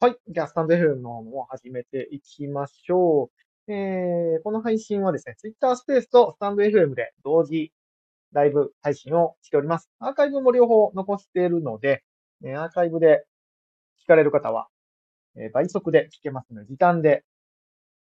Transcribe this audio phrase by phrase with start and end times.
[0.00, 0.16] はい。
[0.28, 3.32] じゃあ、スタンド FM の方も始めていきましょ
[3.66, 3.72] う。
[3.72, 7.72] えー、この配信はですね、Twitter スペースとスタンド FM で同時
[8.30, 9.90] ライブ配信をしております。
[9.98, 12.04] アーカイブも両方残しているので、
[12.44, 13.26] えアーカイブで
[14.00, 14.68] 聞かれる方は、
[15.34, 17.24] え倍速で聞けますので、時短で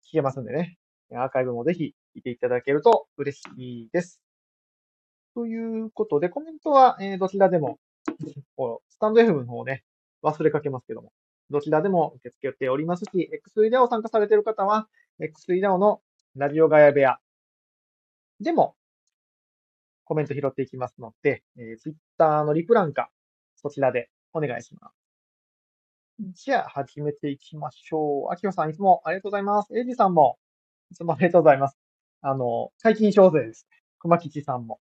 [0.07, 0.79] 聞けますんでね、
[1.11, 4.21] アーカイブもぜひ聞いていただけると嬉しいです。
[5.35, 7.81] ということで、コメントは、えどちらでも、
[8.89, 9.83] スタンド FM の方ね、
[10.23, 11.13] 忘れかけますけども、
[11.53, 14.89] どちらでも受け付けておりますし、X イダオ参加されている方は、
[15.21, 16.01] X イダオの
[16.35, 17.19] ラジオガヤ部屋
[18.41, 18.75] でも
[20.05, 23.11] コメント拾っていきますので、えー、Twitter のリプランか、
[23.57, 25.03] そちらでお願いします。
[26.35, 28.33] じゃあ、始めていきましょう。
[28.33, 29.77] あきおさん、いつもありがとうございます。
[29.77, 30.39] エイジさんも、
[30.91, 31.79] いつもありがとうございます。
[32.21, 33.83] あの、解禁賞税ですね。
[33.99, 34.81] 熊吉さんも。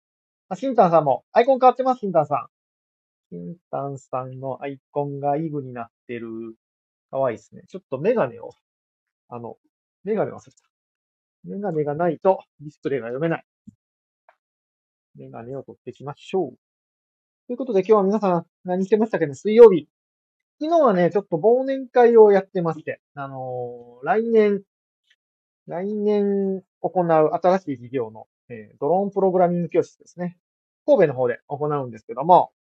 [0.48, 3.34] あ、シンタンさんも、アイコン変わってます、シンタンさん。
[3.34, 6.56] シンタンさんのアイコンがイブになってる。
[7.10, 7.62] かわいいですね。
[7.68, 8.52] ちょっとメガネを、
[9.28, 9.56] あの、
[10.04, 10.48] メガネ忘れた。
[11.44, 13.44] メガネがないとディスプレイが読めない。
[15.16, 16.56] メガネを取ってきましょう。
[17.46, 19.34] ということで今日は皆さん何してましたっけね？
[19.34, 19.88] 水曜日。
[20.60, 24.62] 昨日はね、ちょっと忘年会をやってまして、あのー、来年、
[25.66, 30.38] 来年行う新しい事業の、えー、ドローンプログラミング教室ですね。
[30.86, 32.52] 神戸の方で行うんですけども、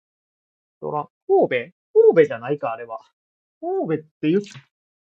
[0.80, 1.72] ドラ、神戸？
[1.92, 3.00] 神戸じゃないか、あれは。
[3.60, 4.40] 神戸って言う、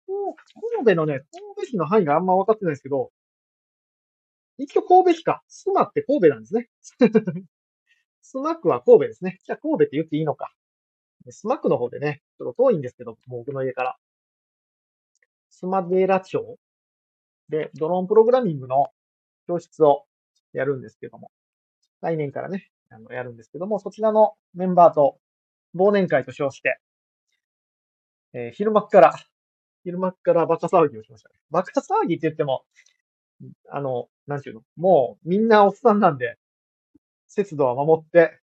[0.08, 3.12] 神戸のね、神戸市の範囲があんま分かってないですけど、
[4.58, 5.44] 一応神戸市か。
[5.48, 6.70] スマって神戸なんですね。
[8.22, 9.40] スマックは神戸ですね。
[9.46, 10.52] じゃあ神戸って言っていいのか。
[11.30, 13.98] スマックの方でね、ちょっと遠いんですけど、僕の家から。
[15.50, 16.58] スマデラ町
[17.50, 18.88] でドローンプログラミングの
[19.48, 20.06] 教室を
[20.54, 21.32] やるんですけども、
[22.02, 25.18] 来年からね、あの、やるんですけども、そちらのメンバーと
[25.76, 26.80] 忘年会と称して、
[28.38, 29.16] えー、昼間から、
[29.84, 31.36] 昼間からバカ騒ぎをしましたね。
[31.50, 32.66] バカ騒ぎって言っても、
[33.72, 34.62] あの、なんていうの？
[34.76, 36.38] もうみんなおっさんなんで、
[37.28, 38.40] 節度は守って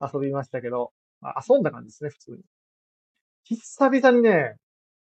[0.00, 2.38] 遊びましたけど、まあ遊んだ感じですね、普通に。
[3.44, 4.56] 久々にね、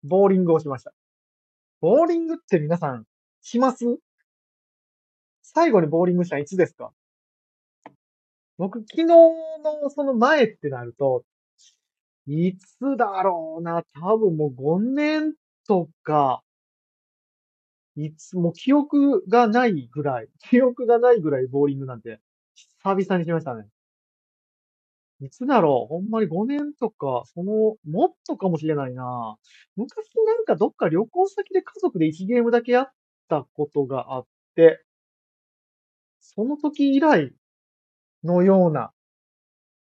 [0.03, 0.93] ボーリングをしました。
[1.79, 3.05] ボーリングって皆さん、
[3.41, 3.85] します？
[5.43, 6.91] 最後にボーリングしたのいつですか？
[8.57, 11.23] 僕、昨日のその前ってなると、
[12.25, 15.33] いつだろうな、多分もう5年
[15.67, 16.43] とか、
[17.95, 22.19] いつも記憶がないぐらい、 記憶がないぐらいボーリングなんて、
[22.55, 23.67] 久々にしましたね。
[25.21, 25.93] いつだろう。
[25.93, 29.37] ほんまに5年とか、その、もっとかもしれないな。
[29.75, 29.95] 昔
[30.25, 32.91] なんかどっか旅行先で家族で1ゲームだけやっ
[33.29, 34.83] たことがあって、
[36.21, 37.33] その時以来
[38.23, 38.91] のような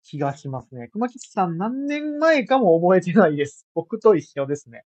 [0.04, 0.88] 気がしますね。
[0.90, 3.68] 熊吉さん何年前かも覚えてないです。
[3.76, 4.84] 僕と一緒ですね。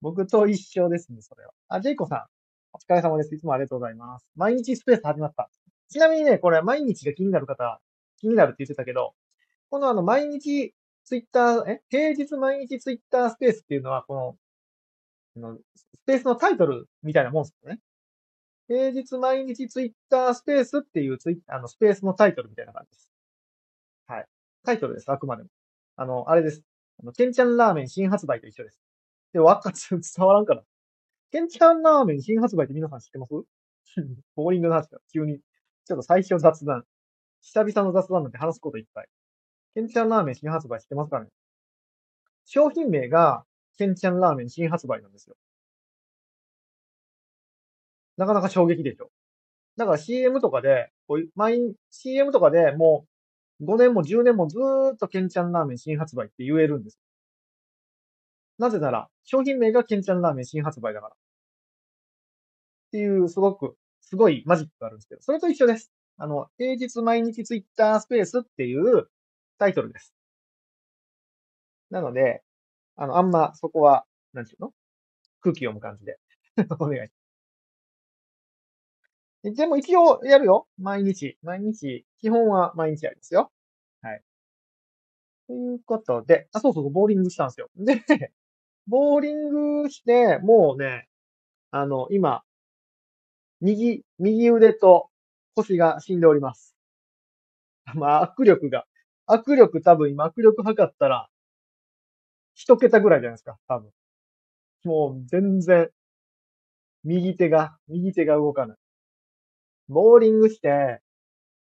[0.00, 1.52] 僕と一緒ですね、それは。
[1.68, 2.26] あ、ジェイコさん。
[2.72, 3.34] お疲れ様です。
[3.34, 4.26] いつもありがとうございます。
[4.34, 5.50] 毎日スペース始まった。
[5.88, 7.80] ちなみにね、これ毎日が気になる方、
[8.18, 9.14] 気になるって言ってたけど、
[9.70, 10.74] このあの、毎日
[11.04, 11.82] ツイッター、え？
[11.88, 14.38] 平日毎日ツイッタースペースっていうのは、こ
[15.36, 17.80] の、スペースのタイトルみたいなもんですよね。
[18.68, 23.12] 平日毎日ツイッタースペースっていうツイあの、スペースのタイトルみたいな感じです。
[24.64, 25.48] タイトルです、あくまでも。
[25.96, 26.62] あの、あれです。
[27.02, 28.80] あの、ケンちゃんラーメン新発売と一緒です。
[29.32, 30.62] で、わかっ、伝わらんから。
[31.30, 33.32] ケンちゃんラーメン新発売って皆さん知ってます？
[34.36, 34.98] ボーリングの話だ。
[35.12, 35.40] 急に。
[35.84, 36.84] ちょっと最初雑談。
[37.42, 39.08] 久々の雑談なんて話すこといっぱい。
[39.74, 41.28] ケンちゃんラーメン新発売知ってますかね？
[42.44, 43.44] 商品名が、
[43.78, 45.36] ケンちゃんラーメン新発売なんですよ。
[48.16, 49.10] なかなか衝撃でしょ。
[49.76, 53.09] だから CM とかで、こういう、毎、CM とかでもう
[53.60, 56.94] 5年も10年もずーっとケンちゃんラーメン新発売って言えるんです。
[58.58, 61.14] なぜなら、商品名がケンちゃんラーメン新発売だから。
[61.14, 65.92] っていう、すごく、すごいマジックがあるんですけど、それと一緒です。
[66.18, 69.06] あの、平日毎日ツイッタースペースっていう
[69.58, 70.10] タイトルです。
[71.90, 72.42] なので、
[72.96, 74.04] あの、あんまそこは、
[74.34, 74.72] なんていうの？
[75.42, 76.18] 空気読む感じで。
[76.80, 77.19] お願いします。
[79.42, 80.66] でも一応やるよ。
[80.78, 81.38] 毎日。
[81.42, 82.04] 毎日。
[82.18, 83.50] 基本は毎日やりますよ。
[84.02, 84.22] はい。
[85.46, 87.70] ということで、あ、そうそう、ボーリングしたんですよ。
[87.76, 88.04] で、
[88.86, 91.08] ボーリングして、もうね、
[91.70, 92.42] あの、今、
[93.60, 95.08] 右、右腕と
[95.54, 96.76] 腰が死んでおります。
[97.94, 98.86] まあ、握力が、
[99.26, 101.28] 握力多分今握力測ったら、
[102.54, 103.90] 一桁ぐらいじゃないですか、多分。
[104.84, 105.90] もう全然、
[107.04, 108.79] 右手が、右手が動かない。
[109.90, 111.00] ボーリングして、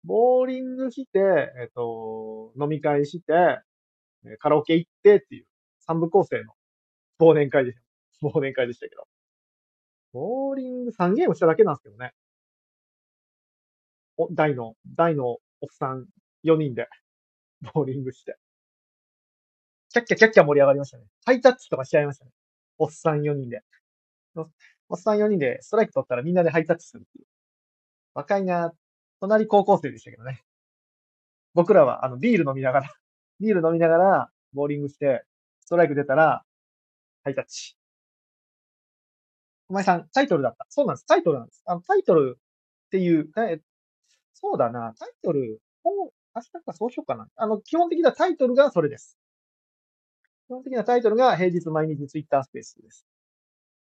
[0.02, 1.18] ボーリングして、
[1.60, 3.60] えっと、飲み会して、
[4.38, 5.46] カラオケ行ってっていう、
[5.80, 6.54] 三部構成の
[7.20, 7.78] 忘年会でし
[8.22, 8.26] た。
[8.26, 9.06] 忘年会でしたけど。
[10.14, 12.12] ボーリング3ゲームしただけなんですけどね。
[14.16, 15.38] お、大の、大のおっ
[15.70, 16.06] さん
[16.42, 16.88] 4人で、
[17.74, 18.38] ボーリングして。
[19.90, 21.04] キャッキャキャッキャ盛り上がりましたね。
[21.26, 22.30] ハイタッチとかしちゃいましたね。
[22.78, 23.60] おっさん4人で。
[24.88, 27.26] おっさん4人でストライク取ったらみんなでハイタッチするっていう。
[28.16, 28.72] 若いな
[29.20, 30.42] 隣高校生でしたけどね。
[31.54, 32.90] 僕らは、あの、ビール飲みながら、
[33.40, 35.24] ビール飲みながら、ボーリングして、
[35.60, 36.42] ストライク出たら、
[37.24, 37.76] ハイタッチ。
[39.68, 40.66] お前さん、タイトルだった？
[40.70, 41.06] そうなんです。
[41.06, 41.62] タイトルなんです。
[41.66, 43.60] あの、タイトルっていう、え、
[44.34, 44.94] そうだな。
[44.98, 47.28] タイトル、本、明日かそうしようかな。
[47.36, 49.18] あの、基本的なタイトルがそれです。
[50.46, 53.06] 基本的なタイトルが平日毎日ツイッタースペースです。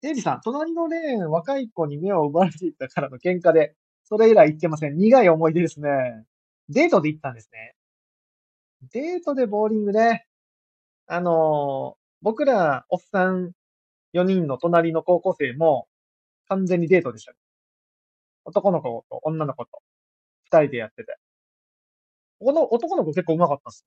[0.02, 4.96] エイジさん、隣のレーン、若い子に目を奪われていたからの喧嘩で、それ以来行ってません。
[4.96, 5.88] 苦い思い出ですね。
[6.68, 7.74] デートで行ったんですね。
[8.92, 10.26] デートでボーリングね。
[11.06, 13.52] あの、僕ら、おっさん
[14.12, 15.88] 4人の隣の高校生も、
[16.48, 17.32] 完全にデートでした、
[18.44, 19.70] 男の子と女の子と、
[20.50, 21.16] 2人でやってて。
[22.40, 23.86] この男の子結構上手かったっす。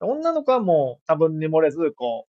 [0.00, 2.30] 女の子はもう多分に漏れず、こう、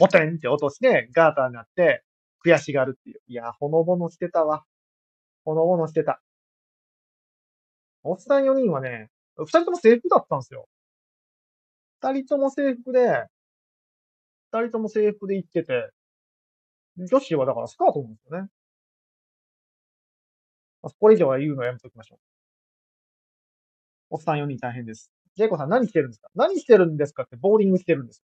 [0.00, 2.04] ボテンって落として、ガーターになって、
[2.44, 3.20] 悔しがるっていう。
[3.28, 4.64] いや、ほのぼのしてたわ。
[5.46, 6.20] ほのぼのしてた。
[8.02, 10.68] おっさん4人はね、2人とも制服だったんですよ。
[12.02, 13.26] 2人とも制服で、
[14.52, 15.90] 2人とも制服で行ってて、
[16.96, 18.48] 女子はだからスカートなんですよね。
[20.98, 22.18] これ以上は言うのはやめときましょう。
[24.10, 25.12] おっさん4人大変です。
[25.36, 26.28] ジェイコさん何してるんですか？
[26.34, 28.24] 何してるんですかってボーリングしてるんです。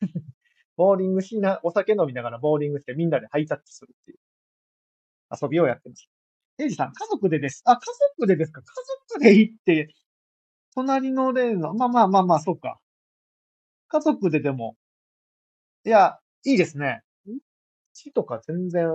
[0.76, 4.18] ボーリングしな、お酒飲みながらボーリングしてみんなでハイタッチするっていう
[5.40, 6.08] 遊びをやってます。
[6.58, 7.62] エイジさん、家族でです。
[7.66, 7.80] あ、家
[8.18, 8.62] 族でですか？
[8.62, 8.66] 家
[9.10, 9.88] 族で行って、
[10.74, 12.78] 隣のレーンの、まあまあまあまあ、そうか。
[13.88, 14.76] 家族ででも、
[15.84, 17.02] いや、いいですね。
[17.94, 18.88] 死とか全然、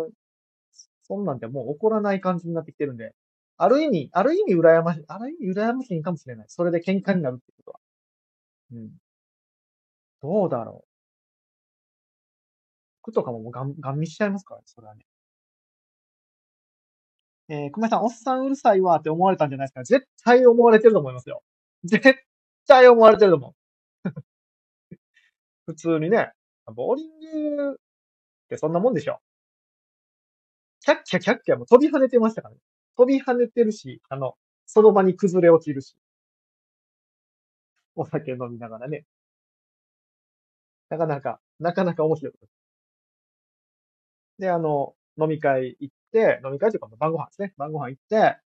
[1.03, 3.13] そんなんでもう起こらない感じになってきてるんで、
[3.57, 6.45] ある意味、ある意味羨ましい、ある意味羨ましいかもしれない。
[6.49, 7.79] それで喧嘩になるってことは。
[8.73, 8.91] うん。
[10.21, 10.87] どうだろう。
[13.03, 15.05] 服とかももうガン、ガン見しちゃいますからね、それはね。
[17.51, 19.83] えー、熊井さん、おっさんうるさいわって思われたんじゃないですか？
[19.83, 21.43] 絶対思われてると思いますよ。
[21.83, 22.15] 絶
[22.65, 23.53] 対思われてると思う。
[25.67, 26.31] 普通にね、
[26.73, 27.75] ボーリングっ
[28.47, 29.19] てそんなもんでしょ。
[30.79, 32.61] キャッキャキャッキャもう飛び跳ねてましたからね。
[32.95, 35.95] 飛び跳ねてるし、あの、その場に崩れ落ちるし。
[37.95, 39.05] お酒飲みながらね。
[40.89, 42.33] なかなか、なかなか面白い。
[44.39, 45.95] で、あの、飲み会行っ、
[46.45, 47.53] 飲み会というか晩ご飯ですね。
[47.57, 48.37] 晩ご飯行って、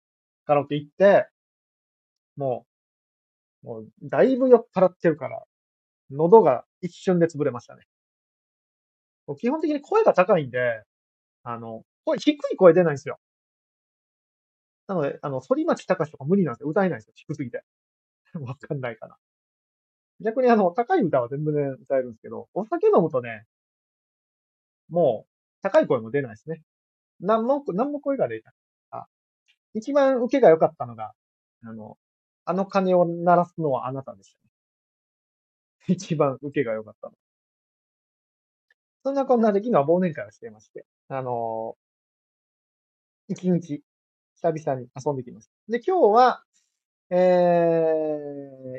[0.46, 1.28] カラオケ行って、
[2.36, 2.66] も
[3.64, 5.42] う、もう、だいぶ酔っ払ってるから、
[6.10, 7.84] 喉が一瞬で潰れましたね。
[9.38, 10.82] 基本的に声が高いんで、
[11.44, 13.18] あの、声、低い声出ないんですよ。
[14.86, 16.68] なので、あの、反町隆史とか無理なんですよ。
[16.68, 17.12] 歌えないんですよ。
[17.16, 17.62] 低すぎて。
[18.40, 19.16] わかんないかな。
[20.20, 23.46] 逆にあの、高い歌は全部ね、歌えるんですけど、お酒飲むとね、
[24.88, 25.30] もう、
[25.62, 26.62] 高い声も出ないですね。
[27.20, 28.54] 何も、何も声が出ない。
[28.90, 29.06] あ、
[29.74, 31.12] 一番受けが良かったのが、
[31.62, 31.96] あの、
[32.44, 34.50] あの鐘を鳴らすのはあなたでしたね。
[35.96, 37.14] 一番受けが良かったの。
[39.04, 41.76] そんなこんなで昨日は忘年会をしていまして、あの、
[43.28, 43.82] 一日、
[44.34, 45.52] 久々に遊んできました。
[45.68, 46.42] で、今日は、
[47.10, 47.16] え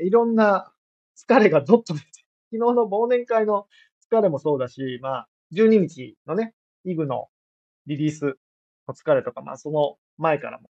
[0.02, 0.74] ー、いろんな
[1.16, 3.68] 疲れがどっと出て、昨日の忘年会の
[4.12, 6.54] 疲れもそうだし、まあ、12日のね、
[6.86, 7.30] イグの
[7.88, 8.38] リリース
[8.88, 10.70] お疲れとか、まあその前からも、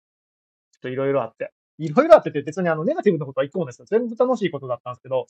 [0.72, 3.86] ちょっといろいろあって、いろいろあってて別にあのネガティブなことは一個もですよ。
[3.86, 5.28] 全部楽しいことだったんですけど、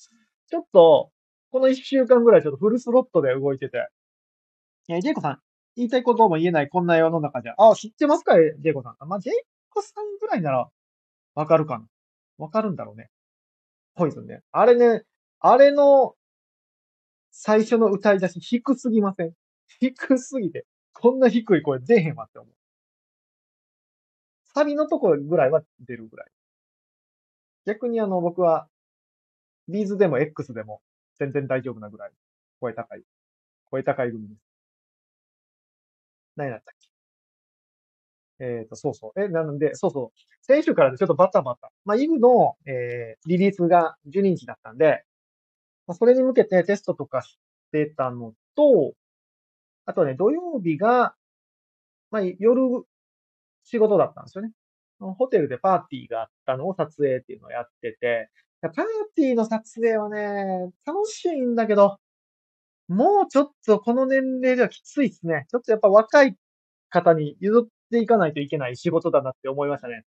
[0.50, 1.12] ちょっと、
[1.52, 3.88] この一週間ぐらいちょっとフルスロットで動いてて、
[4.90, 5.40] え、ジェイコさん、
[5.76, 9.08] 言いたいことも言えないこんな世の中じゃ、あ、知ってますかジェイコさん。
[9.08, 9.36] まあ、ジェイ
[9.70, 10.70] コさんぐらいなら、
[11.36, 11.86] わかるかな。
[12.38, 13.10] わかるんだろうね。
[13.96, 14.42] ポイズンね。
[14.52, 15.04] あれね、
[15.40, 16.16] あれの、
[17.32, 19.34] 最初の歌い出し低すぎません？
[19.80, 20.66] 低すぎて、
[21.00, 22.54] こんな低い声出へんわって思う。
[24.56, 26.28] サビのところぐらいは出るぐらい。
[27.68, 28.68] 逆にあの、僕は、
[29.68, 30.82] ビーズでも X でも
[31.20, 32.12] 全然大丈夫なぐらい、
[32.60, 33.04] 声高い。
[33.70, 34.42] 声高い組です。
[36.36, 36.76] 何だったっ
[38.40, 38.46] け？
[38.46, 39.22] えっ、ー、と、そうそう。
[39.22, 40.20] え、なので、そうそう。
[40.42, 41.72] 先週からでちょっとバタバタ。
[41.86, 45.04] まあ、イブの、えー、リリースが12日だったんで、
[45.86, 47.38] まあ、それに向けてテストとかし
[47.72, 48.94] てたのと、
[49.88, 51.16] あとね、土曜日が、
[52.12, 52.62] まあ、夜、
[53.64, 54.52] 仕事だったんですよね。
[55.00, 58.30] ホテルでパーティーがあったのを撮影っていうのをやってて、
[58.62, 58.74] パー
[59.16, 61.98] ティーの撮影はね、楽しいんだけど、
[62.90, 65.46] もうちょっとこの年齢ではきついですね。
[65.50, 66.36] ちょっとやっぱ若い
[66.90, 70.04] 方に譲っていかないといけない仕事だなって思いましたね。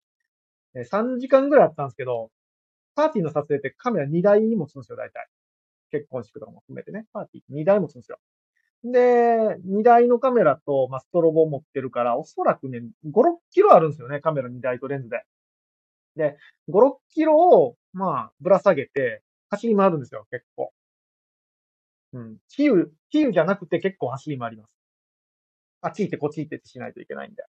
[0.75, 2.31] 3時間ぐらいあったんですけど、
[2.95, 5.27] パーティーの撮影ってカメラ2台持つんですよ、大体。
[5.91, 7.05] 結婚式とかも含めてね。
[7.13, 8.19] パーティー2台持つんですよ。
[8.83, 15.23] で、2台のカメラと、まあ、ストロボ持ってるから、おそらくね、5、6キロあるんですよね、カメラ2台とレンズで。
[16.15, 16.37] で、
[16.69, 20.71] 5、6キロを、まあ、ぶら下げて、走り回るんですよ、結構。
[22.13, 22.37] うん。
[22.49, 24.69] 比喩、比喩じゃなくて結構走り回ります。
[25.81, 27.43] あっち行ってこっち行ってってしないといけないんで。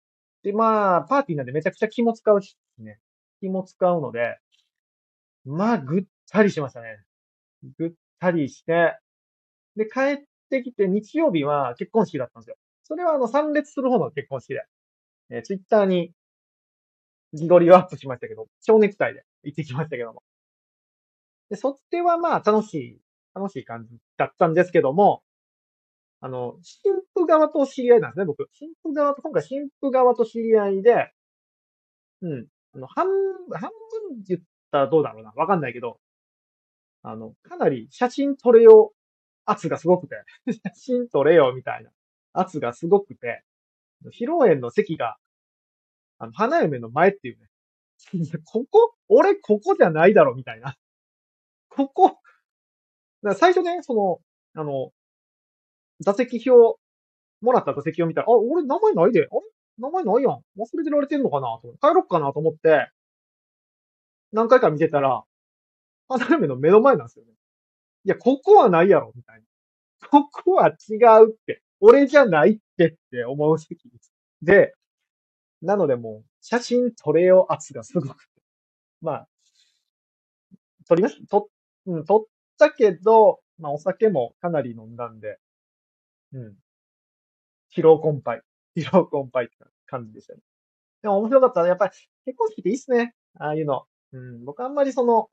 [0.43, 2.99] で、まあ、パーティーなんでめちゃくちゃ気も使うしね。
[3.40, 4.38] 気も使うので、
[5.45, 6.99] まあ、ぐったりしましたね。
[7.78, 8.99] ぐったりして、
[9.76, 12.56] で、帰ってきて日曜日は結婚式だったんですよ。
[12.84, 14.64] それはあの、参列する方の結婚式で、
[15.30, 16.12] えー、ツイッターに
[17.32, 20.23] 自撮りをアップしましたけど、蝶ネクタイで行ってきましたけども。
[21.50, 23.00] で、そっちはまあ楽しい、
[23.34, 25.23] 楽しい感じだったんですけども、
[26.20, 28.49] あの、新婦側と知り合いなんですね、僕。
[28.52, 31.12] 新婦側と、今回新婦側と知り合いで、
[32.23, 32.46] うん。
[32.75, 33.06] あの、半、
[33.52, 33.70] 半
[34.11, 35.32] 分言ったらどうだろうな。
[35.37, 35.99] わかんないけど、
[37.02, 38.94] あの、かなり写真撮れよ
[39.46, 41.90] 圧がすごくて、写真撮れよみたいな
[42.32, 43.42] 圧がすごくて、
[44.06, 45.16] 披露宴の席が、
[46.18, 47.48] あの、花嫁の前っていうね。
[48.44, 50.76] ここ俺ここじゃないだろみたいな。
[51.68, 52.18] ここ
[53.32, 54.20] 最初ね、その、
[54.60, 54.92] あの、
[56.00, 56.78] 座席表、
[57.40, 59.20] もらった座席を見たら、あ、俺名前ないで。
[59.20, 59.28] あれ
[59.78, 60.32] 名前ないやん。
[60.32, 61.74] 忘れてられてんのかなと。
[61.80, 62.88] 帰ろっかなと思って、
[64.32, 65.24] 何回か見てたら、
[66.08, 67.34] 花嫁の目の前なんですよね。
[68.04, 69.46] いや、ここはないやろ、みたいな。
[70.11, 71.62] ここは違うって。
[71.80, 74.12] 俺じゃないってって思う席です。
[74.42, 74.75] で、
[75.62, 78.42] なのでもう、写真撮れよ圧がすごくて。
[79.00, 79.28] まあ、
[80.87, 81.25] 撮りまし。
[81.28, 81.50] 撮、
[81.87, 82.26] うん、撮っ
[82.58, 85.38] たけど、まあお酒もかなり飲んだんで、
[86.32, 86.56] うん。
[87.75, 88.40] 疲労困憊。
[88.76, 89.56] 疲労困憊って
[89.87, 90.40] 感じでしたね。
[91.02, 91.68] でも面白かったね。
[91.68, 91.92] やっぱり
[92.25, 93.14] 結婚式っていいっすね。
[93.38, 93.87] ああいうの。
[94.12, 94.44] うん。
[94.44, 95.30] 僕あんまりその、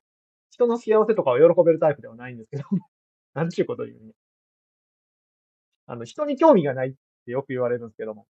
[0.52, 2.64] 人の幸せとかを喜べるタイプではないんですけど、
[3.34, 4.12] なんちゅうこと言うね。
[5.86, 6.94] あの、人に興味がないっ
[7.24, 8.26] てよく言われるんですけども。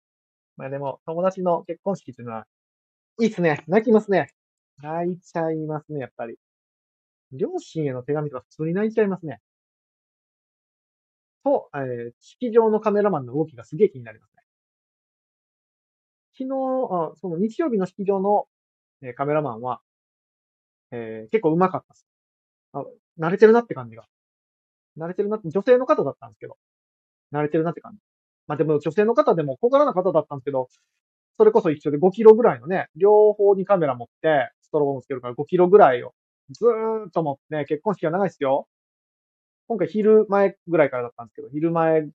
[0.58, 2.46] まあでも、友達の結婚式っていうのは、
[3.22, 3.64] いいっすね。
[3.68, 4.28] 泣きますね。
[4.82, 6.38] 泣いちゃいますね、やっぱり。
[7.32, 9.40] 両親への手紙とか普通に泣いちゃいますね。
[11.44, 14.44] と、えー、式場のカメラマンの動きがすげえ気になりますね。
[16.38, 16.56] 昨日、
[16.92, 18.48] あその日曜日の式場の、
[19.02, 19.82] えー、カメラマンは、
[20.92, 22.09] えー、結構上手かったです。
[22.74, 22.84] あ、
[23.20, 24.06] 慣れてるなって感じが。
[24.98, 26.58] 慣れてるなって、女性の方だったんですけど、
[27.34, 28.00] 慣れてるなって感じ。
[28.48, 30.68] まあでも女性の方でも小柄な方だったんですけど、
[31.38, 36.14] それこそ一緒で5キロぐらいのね、両方にカメラ持って、ストロボもつけるから5キロぐらいを
[36.52, 38.68] ずーっと持って、結婚式は長いですよ。
[39.68, 42.10] 今回昼前ぐらいからだったんですけど、昼前、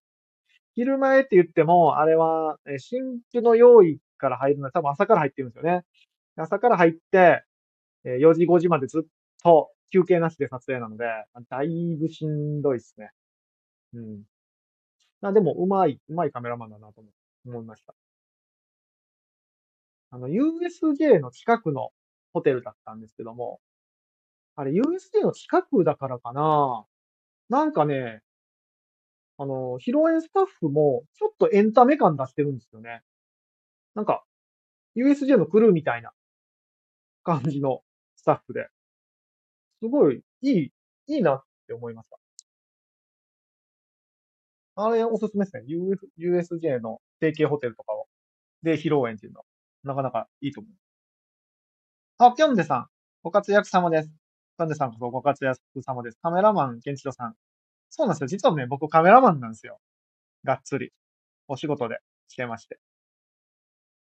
[0.74, 5.84] 昼前って言っても、あれは、新婦の用意から入るのは多分朝から入ってるんですよね。
[6.36, 7.44] 朝から入って、
[8.04, 9.08] 4時5時までずっ
[9.42, 11.04] と休憩なしで撮影なので、
[11.48, 13.10] だいぶしんどいですね。
[13.94, 14.22] うん。
[15.22, 17.02] あでも、うまい、うまいカメラマンだなと
[17.46, 17.94] 思いました。
[20.10, 21.90] あの、USJ の近くの
[22.32, 23.60] ホテルだったんですけども、
[24.56, 26.84] あれ、USJ の近くだからかな
[27.48, 28.22] なんかね、
[29.38, 33.02] あの、披露宴スタッフも、ちょっとエンタメ感出してるんですよね。
[33.94, 34.24] なんか、
[34.96, 36.12] USJ のクルーみたいな
[37.24, 37.82] 感じの
[38.16, 38.68] スタッフで、
[39.84, 40.72] すごいいい、
[41.08, 42.18] いいなって思いました。
[44.76, 45.64] あれおすすめですね。
[46.18, 48.06] USJ の提携ホテルとかを。
[48.62, 49.44] で、披露宴っていうのは、
[49.84, 50.72] なかなかいいと思う。
[52.16, 52.86] あ、ぴょんでさん、
[53.22, 54.08] ご活躍様です。
[54.56, 56.18] ぴょんでさんこそご活躍様です。
[56.22, 57.34] カメラマン、ケンチロさん。
[57.90, 58.26] そうなんですよ。
[58.26, 59.78] 実はね、僕カメラマンなんですよ。
[60.44, 60.92] がっつり。
[61.46, 61.98] お仕事で
[62.28, 62.78] してまして。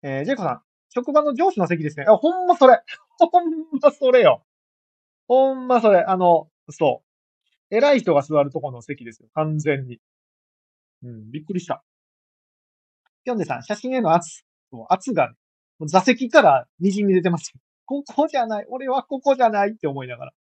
[0.03, 2.05] えー、ジェイコさん、職場の上司の席ですね。
[2.07, 2.81] あ、ほんまそれ。
[3.17, 3.49] ほん
[3.81, 4.45] まそれよ。
[5.27, 6.03] ほんまそれ。
[6.07, 7.01] あの、そ
[7.71, 7.75] う。
[7.75, 9.29] 偉い人が座るとこの席ですよ。
[9.33, 9.99] 完全に。
[11.03, 11.83] うん、びっくりした。
[13.23, 14.43] ピョンデさん、写真への圧。
[14.89, 15.31] 圧が、
[15.85, 17.53] 座席から滲み出てます。
[17.85, 18.65] ここじゃない。
[18.69, 20.31] 俺はここじゃないって思いながら。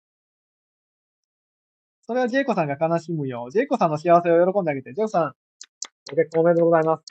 [2.07, 3.49] それはジェイコさんが悲しむよ。
[3.51, 4.93] ジェイコさんの幸せを喜んであげて。
[4.93, 5.33] ジェイコさん、
[6.11, 7.03] ご結婚おめでとうございます。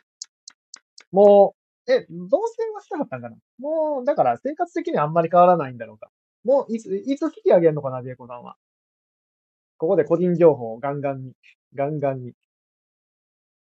[1.11, 1.55] も
[1.87, 2.41] う、え、同棲
[2.75, 6.11] はしたかったんかなもう、だから生活的にはあんまり変わらないんだろうか。
[6.45, 8.57] もう、いつ、いつ引き上げるのかな、ジェイコさんは。
[9.79, 11.33] ここで個人情報をガンガンに、
[11.75, 12.35] ガンガンに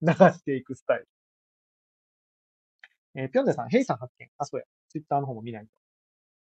[0.02, 1.08] 流していくスタイル。
[3.16, 4.28] えー、ぴょんでさん、ヘイさん発見。
[4.38, 4.66] あ、そうや。
[4.90, 5.70] ツイッターの方も見ないと。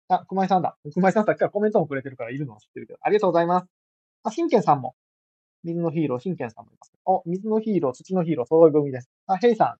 [0.08, 0.76] あ、熊井さんだ。
[0.94, 2.98] 熊井さんさっきからコメントもくれてるからいるのは知ってるけど。
[3.02, 3.66] ありがとうございます。
[4.22, 4.94] あ、しんけんさんも。
[5.62, 6.92] 水のヒーロー、真剣さんもいます。
[7.04, 9.10] お、水のヒーロー、土のヒーロー、揃い踏みです。
[9.26, 9.78] あ、ヘイさ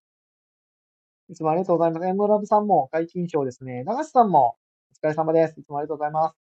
[1.28, 1.32] ん。
[1.32, 2.06] いつもありがとうございます。
[2.06, 3.84] エムラブさんも解禁賞ですね。
[3.84, 4.56] 長瀬さんも
[5.04, 5.60] お疲れ様です。
[5.60, 6.34] いつもありがとうございます。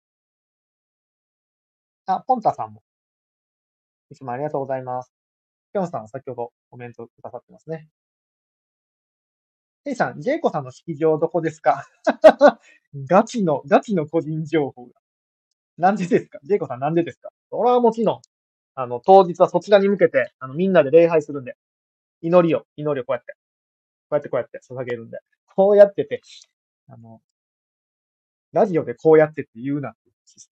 [2.05, 2.83] あ、ポンタさんも。
[4.11, 5.11] いつもありがとうございます。
[5.73, 7.89] ぴょんさんは先ほどコメントくださってますね。
[9.83, 11.87] ヘイさん、ジェイコさんの式場どこですか？
[13.09, 14.91] ガチの、ガチの個人情報が。
[15.79, 16.37] なんでですか？
[16.43, 17.31] ジェイコさんなんでですか？
[17.49, 18.21] それはもちろん、
[18.75, 21.57] あの、当日はそちらに向けて、あの、みんなで礼拝するんで、
[22.21, 23.37] 祈りを、祈りをこうやって、こ
[24.11, 25.17] うやってこうやって捧げるんで、
[25.55, 26.21] こうやってて、
[26.87, 27.23] あの、
[28.51, 30.51] ラジオでこうやってって言うなって言うんです。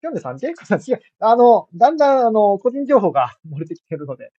[0.00, 1.00] キョンデさん、ジェイコさん違う。
[1.20, 4.32] あの、だんだん、あの、個人情報が漏れてきてるので、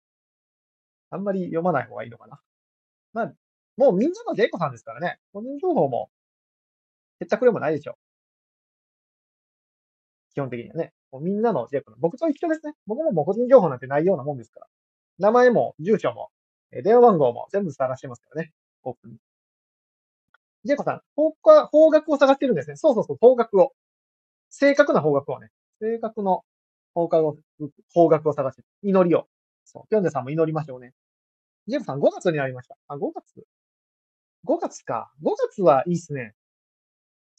[1.10, 2.40] あんまり読まない方がいいのかな。
[3.14, 3.34] まあ、
[3.78, 5.20] もうみんなのジェイコさんですからね。
[5.32, 6.10] 個人情報も、
[7.20, 7.96] へったくれもないでしょう。
[10.34, 10.94] 基本的にはね。
[11.12, 12.00] もうみんなのジェイコさん。
[12.00, 12.74] 僕と一緒ですね。
[12.88, 14.68] 僕ももう個人情報なんてないようなもんですから。
[15.20, 16.32] 名前も、住所も、
[16.72, 18.52] 電話番号も全部探してますからね。
[18.84, 19.18] オープン。
[20.66, 22.76] ジェイコさん、方角、方角を探してるんですね。
[22.78, 23.72] そうそうそう、方角を。
[24.50, 25.50] 正確な方角をね。
[25.82, 26.44] 正確の
[26.94, 27.38] 方角を、
[27.94, 29.28] 方角を探してる、祈りを。
[29.66, 29.90] そう。
[29.90, 30.94] ピョンデさんも祈りましょうね。
[31.68, 32.78] ジェイコさん、5月になりました。
[32.88, 33.46] あ、5月
[34.46, 35.12] ?5 月か。
[35.22, 36.34] 5月はいいっすね。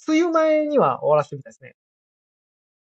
[0.07, 1.76] 梅雨前には終わらせてみたいですね。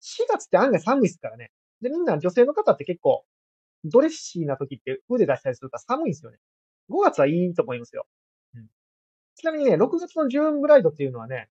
[0.01, 1.51] 4月って案外寒いですからね。
[1.81, 3.25] で、みんな女性の方って結構、
[3.83, 6.37] ドレッシーな時って腕出したりするから寒いんですよね。
[6.89, 8.07] 5月はいいと思いますよ。
[9.35, 11.49] ちなみにね、6月のジューンブライドっていうのはね、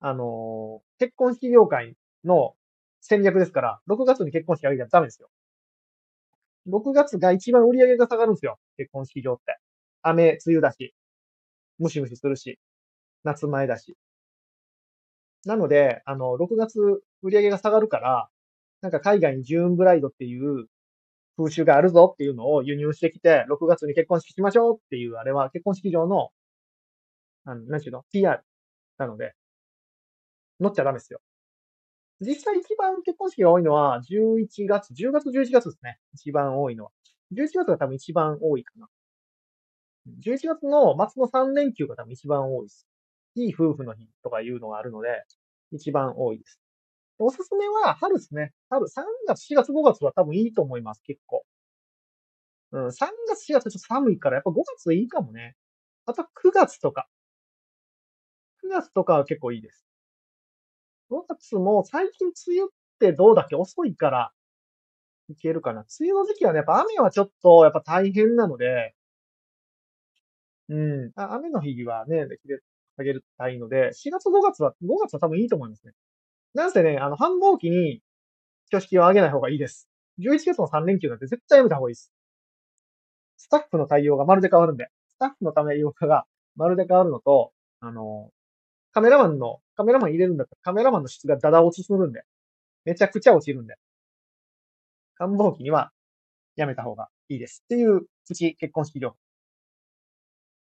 [0.00, 2.54] あのー、結婚式業界の
[3.00, 5.28] 戦略ですから、6月に結婚式あげちゃダメですよ。
[6.68, 8.58] 6月が一番売り上げが下がるんですよ。
[8.76, 9.58] 結婚式場って。
[10.02, 10.94] 雨、梅雨だし、
[11.78, 12.58] ムシムシするし、
[13.24, 13.96] 夏前だし。
[15.44, 16.80] なので、あの、6月
[17.22, 18.28] 売り上げが下がるから、
[18.80, 20.66] なんか海外にジューンブライドっていう
[21.36, 26.30] 風習があるぞっていうのを輸入してきて、6月に結婚式しましょうっていう、あれは結婚式場の、
[27.44, 28.42] あの、なんちゅうの ?PR
[28.98, 29.34] なので、
[30.60, 31.20] 乗っちゃダメですよ。
[32.20, 35.98] 実際一番結婚式が多いのは11月、10月、11月ですね。
[36.14, 36.90] 一番多いのは。
[37.32, 38.88] 11月が多分一番多いかな。
[40.20, 42.86] 11月の末の3連休が多分一番多いです。
[43.34, 45.08] いい夫婦の日とかいうのがあるので、
[45.72, 46.60] 一番多いです。
[47.18, 48.52] おすすめは春ですね。
[48.70, 51.44] 春、3月、4月、5月は多分いいと思います、結構。
[52.72, 55.56] うん、3月、4月ちょっと寒いから、やっぱ5月いいかもね。
[56.06, 57.08] あと9月とか。
[58.64, 59.86] 9月とかは結構いいです。
[61.10, 63.56] 5月も最近梅雨ってどうだっけ？
[63.56, 64.32] 遅いから、
[65.28, 65.80] いけるかな。
[66.00, 68.94] 梅雨の時期はね、やっぱ雨はちょっと、やっぱ大変なので、
[70.68, 70.74] う
[71.08, 71.12] ん。
[71.16, 72.64] 雨の日はね、できる
[72.96, 75.92] あげるたいので、4月5月は、5月は多分いいと思いますね。
[76.54, 78.02] なんせね、あの、繁忙期に
[78.72, 79.88] 挙式を上げない方がいいです。
[80.18, 82.12] 11月の3連休なんて絶対やめた方がいいです。
[83.36, 88.30] スタッフの対応がまるで変わるんで、スタッフのため用化がまるで変わるのと、あの、
[88.94, 92.22] カメラマンの、カメラマン入れるんだったらカメラマンの質がダダ落ちするんで、
[92.84, 93.74] めちゃくちゃ落ちるんで、
[95.16, 95.90] 繁忙期には
[96.54, 97.62] やめた方がいいです。
[97.64, 99.16] っていうプチ結婚式情報。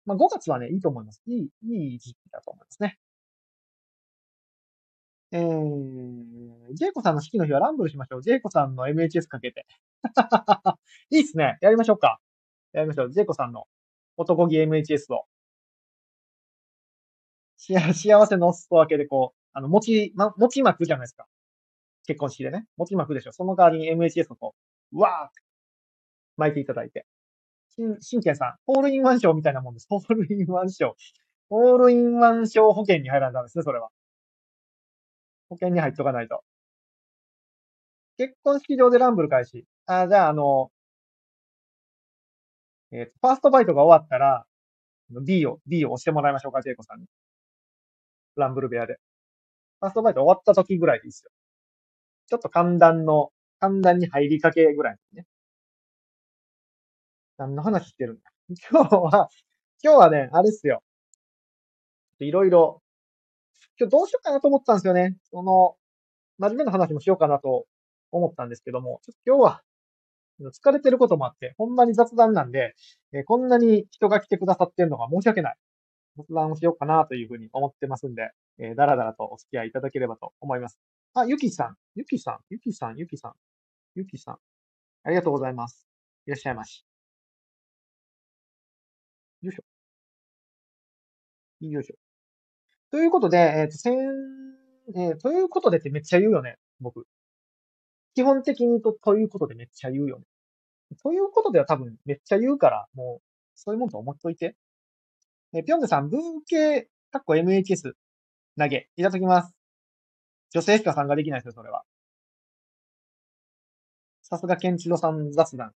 [0.06, 1.22] まあ、5月はね、いいと思います。
[1.28, 3.00] いい、いい時期だと思いますね。
[5.32, 8.22] えー、ジェイコさんの式の日はランブルしましょう。
[8.22, 9.66] ジェイコさんの MHS かけて。
[11.10, 11.58] いいっすね。
[11.62, 12.20] やりましょうか。
[12.74, 13.12] やりましょう。
[13.14, 13.66] ジェイコさんの
[14.18, 15.29] 男気 MHS を。
[17.94, 21.28] 幸せのお裾分けでこう、あの、餅、ま、餅巻くじゃないですか。
[22.08, 22.66] 結婚式でね。
[22.78, 23.32] 餅巻くでしょ。
[23.34, 24.56] その代わりに MHS をこ
[24.94, 25.42] う、うわーって
[26.38, 27.06] 巻いていただいて。
[27.70, 29.88] しん、しんけんさん、ホールインワン賞みたいなもんです。
[29.90, 30.96] ホールインワン賞。
[31.50, 33.90] ホールインワン賞保険に入らないんですね、それは。
[35.50, 36.44] 保険に入っとかないと。
[38.18, 39.66] 結婚式場でランブル開始。
[39.88, 40.72] あ、じゃあ、あの、
[42.92, 44.46] えっ、と、ファーストバイトが終わったら、
[45.24, 47.08] B を、B を押してもらいましょうか、ジェイコさんに。
[48.40, 48.98] ランブル部屋で。
[49.80, 51.32] ファーストバイト終わった時ぐらいでいいですよ。
[52.28, 55.26] ちょっと寒暖の、寒暖に入りかけぐらいですね。
[57.38, 58.22] 何の話してるんだ
[58.72, 59.30] 今日は、
[59.82, 60.84] 今日はね、あれっすよ。
[62.20, 62.82] いろいろ、
[63.80, 65.16] 今日どうしようかなと思ったんですよね。
[65.32, 65.76] その、
[66.38, 67.66] 真面目な話もしようかなと
[68.12, 69.64] 思ったんですけども、ちょっと今日は、
[70.52, 72.76] 疲れてることもあって、ほんまに雑談なんで、
[73.14, 75.56] えー、こんなに人が来てくださってるのが申し訳ない。
[76.18, 80.80] 雑談をしようかなというふうに思ってますんで、えー、だらだらとお付き合いいただければと思います。
[81.14, 83.34] あ、ゆきさん、ゆきさん、ゆきさん、ゆきさん、
[83.96, 84.38] ゆきさん。
[85.04, 85.88] ありがとうございます。
[86.28, 86.86] いらっしゃいまし。
[89.42, 89.64] よいしょ。
[91.66, 91.96] よいしょ。
[92.92, 93.96] ということで、えっ、ー、と、先、
[94.96, 97.06] えー、ということでってめっちゃ言うよね、僕。
[98.16, 100.26] 基本的にと、ということでめっちゃ言うよね。
[100.98, 103.24] そういうことでは多分めっちゃ言うから、もう、
[103.56, 104.56] そういうもんと思っといて。
[105.54, 107.94] え、ぴょんでさん、文系、かっこ MHS、
[108.58, 109.56] 投げ、いただきます。
[110.52, 111.84] 女性しか参加できないですよ、それは。
[114.22, 115.72] さすがケンチロさん雑談。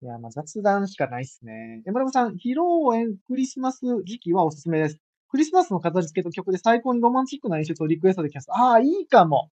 [0.00, 1.82] いや、まあ雑談しかないっすね。
[1.86, 2.62] エムラブさん、披露
[2.92, 4.98] 宴クリスマス時期はおすすめです。
[5.28, 8.46] クリスマスの飾り付けと曲で最高にロマンチックな演出をリクエストできます。
[8.52, 9.50] ああ、いいかも。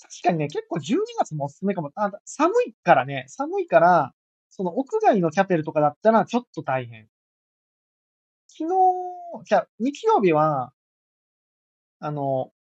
[0.00, 1.90] 確かにね、結構12月もおすすめかも。
[1.94, 4.12] あ寒いからね、寒いから、
[4.48, 7.08] その屋外のチャペルとかだったらちょっと大変。
[8.58, 10.72] 昨日、じゃ日曜日は、
[12.00, 12.52] あの、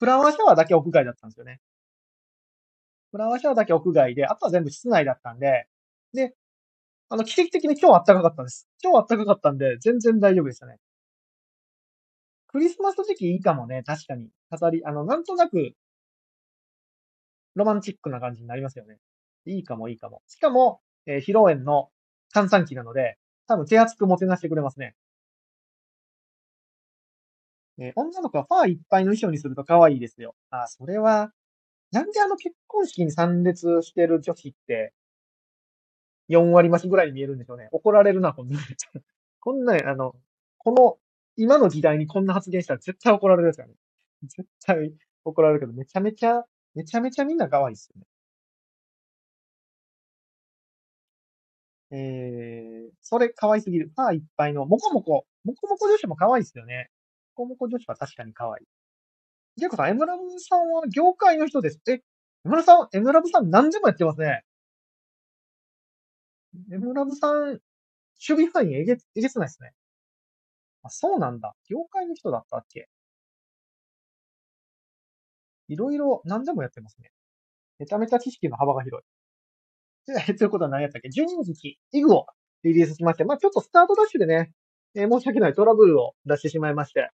[0.00, 1.60] フラワーシャワーだけ屋外だったんですよね。
[3.10, 5.66] フラワーシャワーだけ屋外で、あとは全部室内だったんで、
[6.12, 6.34] で、
[7.10, 8.68] あの、奇跡的に今日暖かかったんです。
[8.82, 10.78] 今日暖かかったんで、全然大丈夫でしたね。
[12.48, 14.30] クリスマス時期いいかもね、確かに。
[14.50, 15.74] 飾り、あの、なんとなく、
[17.54, 18.98] ロマンチックな感じになりますよね。
[19.46, 20.22] いいかもいいかも。
[20.28, 21.90] しかも、えー披露宴の
[22.32, 24.94] 閑散期なので、多分手厚くもてなしてくれますね。
[27.96, 30.34] 女の子はファーいっぱいの衣装にすると可愛いですよ。
[30.50, 31.32] あ、それは、
[31.90, 34.92] なんであの結婚式に参列してる女子って、
[36.28, 37.68] 4割増しぐらいに見えるんでしょうね。
[37.72, 38.58] 怒られるな、こんな。
[39.40, 40.14] こんな、あの、
[40.58, 40.98] この、
[41.36, 43.74] 今の時代にこんな発言したら絶対怒られるやつよね。
[44.22, 48.06] 絶対怒られるけど、めちゃめちゃ、めちゃめちゃみんな可愛いっすよね。
[51.90, 53.92] えー、それ可愛すぎる。
[53.94, 56.90] ファーいっぱいの、もこもこ、もこもこ女子も可愛いっすよね。
[57.46, 58.66] もこもこ女子は確かに可愛い。
[59.56, 61.80] ジェイコさん、エムラブさんは業界の人です。
[61.88, 62.02] え、エ
[62.44, 64.44] ムラさん、エムラブさん何でもやってますね。
[66.72, 67.60] エムラブさん、守
[68.20, 69.72] 備範囲えげ、えげつないですね。
[70.82, 71.54] あ、そうなんだ。
[71.68, 72.88] 業界の人だったっけ
[75.68, 77.10] いろいろ何でもやってますね。
[77.78, 79.06] めちゃめちゃ知識の幅が広い。
[80.06, 82.26] で ということは何やったっけ ?12 時期、イグを
[82.62, 84.52] リリースしまして、まあちょっとスタートダッシュでね、
[84.94, 87.10] えー申し訳ないトラブルを出してしまいまして、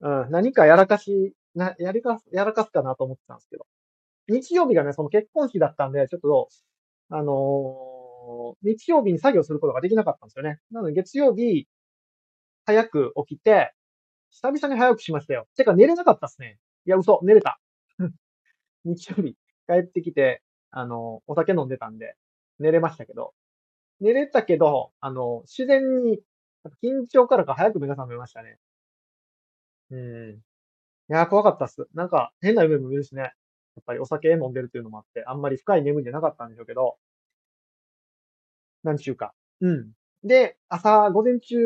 [0.00, 3.66] うん、何かやらかし、な、やりかす、やらかすかなと思ってたんですけど。
[4.28, 6.48] 日曜日がね、その結婚式だったんで、ちょっと、
[7.10, 7.86] あのー
[8.62, 10.58] 日曜日に作業することができなかったんですよね。
[10.72, 11.68] なので月曜日、
[12.64, 13.72] 早く起きて、
[14.30, 15.46] 久々に早くしましたよ。
[15.56, 16.58] てか寝れなかったっすね。
[16.86, 17.60] いや、嘘、寝れた。
[18.84, 19.36] 日曜日、
[19.68, 22.16] 帰ってきて、あの、お酒飲んでたんで、
[22.58, 23.34] 寝れましたけど、
[24.00, 26.20] 寝れたけど、あの、自然に、
[26.82, 28.58] 緊張からか早く目が覚めましたね。
[29.90, 30.30] うん。
[31.10, 31.86] いやー、怖かったっす。
[31.94, 33.22] なんか、変な夢も見るしね。
[33.22, 33.28] や
[33.80, 36.96] っぱりお酒飲んでるっていうのもあって、あんまり深い眠りじゃなかったんでしょうけど、
[38.82, 39.34] なんちゅうか。
[39.60, 39.92] うん。
[40.24, 41.56] で、朝、午前中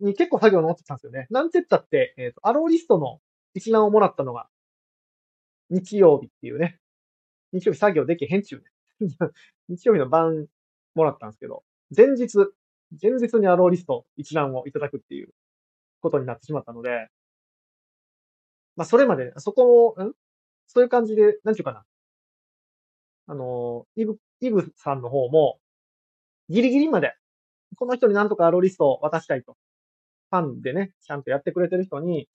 [0.00, 1.26] に結構作業乗ってたんですよね。
[1.30, 3.20] なんて言ったって、えっ、と、アローリストの
[3.54, 4.48] 一覧をもらったのが、
[5.70, 6.78] 日曜日っていうね。
[7.52, 8.66] 日曜日作業できへんちゅうね。
[9.68, 10.46] 日曜日の晩
[10.94, 11.64] もらったんですけど、
[11.96, 12.36] 前日、
[13.00, 15.34] 前日にアローリスト一覧をいただくっていう
[16.04, 17.08] ことになってしまったので、
[18.76, 20.12] まあ、それまで、そこを、ん？
[20.66, 21.84] そういう感じで、なんちゅうかな。
[23.26, 25.58] あの、イブ、イブさんの方も、
[26.48, 27.14] ギリギリまで、
[27.76, 29.56] この人になんとかアローリストを渡したいと。
[30.30, 32.28] ファンでね、ちゃんとやってくれてる人に、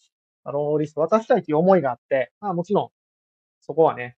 [0.43, 2.89] アローリスト渡したいという思いがあって、まあもちろん、
[3.61, 4.15] そこはね、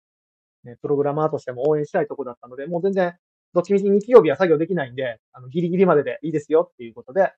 [0.64, 3.16] ねプログラマーとしても応援したいとこだったので、もう全然、
[3.54, 7.34] どっちみち日曜日は作業できないんで、あの、ギリギリまででいいですよっていうことで、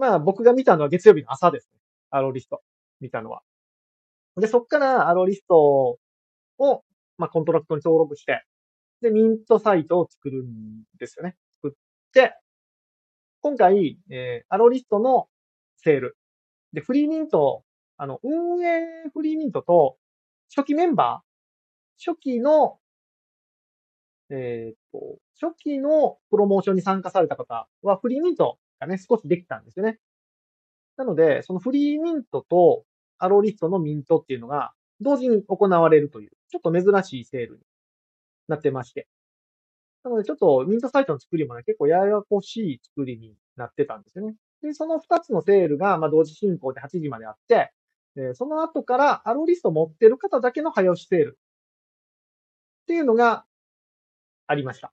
[0.00, 1.78] まあ僕が見たのは月曜日の朝ですね。
[2.08, 2.62] allowlist。
[3.00, 3.42] 見たのは。
[4.36, 5.98] で、そっから allowlist
[6.58, 6.84] を、
[7.18, 8.42] まあ contract に登録して、
[9.02, 11.36] で、 mint site を作るんですよね。
[11.62, 11.78] 作っ
[12.14, 12.34] て、
[13.42, 15.28] 今回、えー、 allowlist の
[15.76, 16.16] セール。
[16.72, 17.62] で、フリーミント、
[17.98, 18.80] あの、運営
[19.12, 19.98] フリーミントと、
[20.54, 22.78] 初期メンバー、初期の、
[24.30, 29.98] えーっと、初期のプロモーションに参加された方は、フリーミントがね、少しできたんですよね。
[30.96, 32.84] なので、そのフリーミントと
[33.18, 37.62] アローリストのミントっていうのが、同時に行われるという、ちょっと珍しいセールに
[38.48, 39.06] なってまして。
[40.02, 44.34] なので、ちょっとミントサイトの作りもね、結構ややこしい作りになってたんですよね。
[44.62, 47.72] で、その2つのセールが、まあ、同時進行で8時まであって、
[48.16, 51.38] えその後からアローリスト持ってる方だけの早押しセール
[52.82, 53.44] っていうのが
[54.46, 54.92] ありました。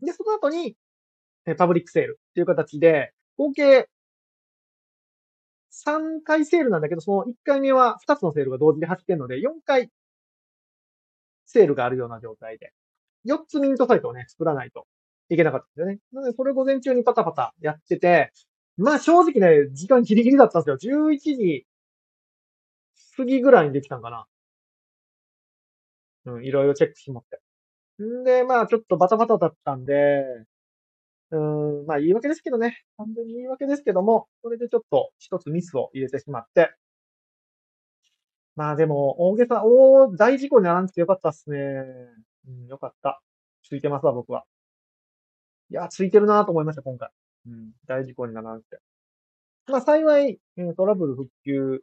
[0.00, 0.76] で、その後に、
[1.46, 3.88] えパブリックセールっていう形で、合計
[5.70, 9.90] 3回セールなんだけど、その1回目は2つのセールが同時で走ってるので、4回
[11.46, 12.72] セールがあるような状態で、
[13.26, 14.86] 4つミントサイトをね、作らないと
[15.28, 15.98] いけなかったんですよね。
[16.12, 18.32] なので、それ午前中にパタパタやってて、
[18.76, 21.10] まあ正直ね、時間ギリギリだったんですよ。
[21.12, 21.66] 11時
[23.16, 24.26] 過ぎぐらいにできたんかな。
[26.26, 27.40] うん、いろいろチェックしてもって。
[28.02, 30.24] んで、まあ、ちょっとバタバタだったんで、
[31.30, 32.78] うーん、まあ、言い訳ですけどね。
[32.96, 36.74] 完全に言い訳ですけども、それでちょっと一つミスを入れてしまって。
[38.56, 41.58] まあでも、大げさ、大、大事故にならなくてよかったっすね。
[42.48, 43.20] うん、よかった。
[43.62, 44.44] ついてますわ、僕は。
[45.70, 47.10] いや、ついてるなと思いました、今回。
[47.46, 48.78] うん、大事故にならなくて。
[49.66, 50.40] まあ幸い、
[50.76, 51.82] トラブル復旧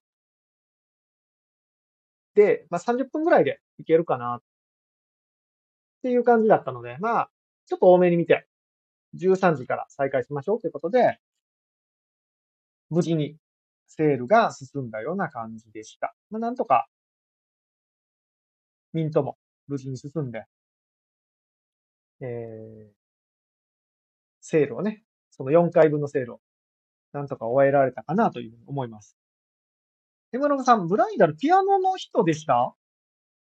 [2.36, 4.42] で、まあ30分ぐらいでいけるかなっ
[6.04, 7.30] ていう感じだったので、まあ、
[7.68, 8.48] ちょっと多めに見て、
[9.16, 11.20] 13時から再開しましょうということで、
[12.90, 13.38] 無事に
[13.88, 16.16] セールが進んだような感じでした。
[16.30, 16.88] まあ、なんとか、
[18.94, 20.46] ミントも無事に進んで、
[22.22, 22.94] えー、
[24.42, 26.40] セールをね、その4回分のセールを、
[27.14, 29.18] なんとか終えられたかなというふうに思います。
[30.34, 32.74] エムロさん、ブライダル、ピアノの人でした？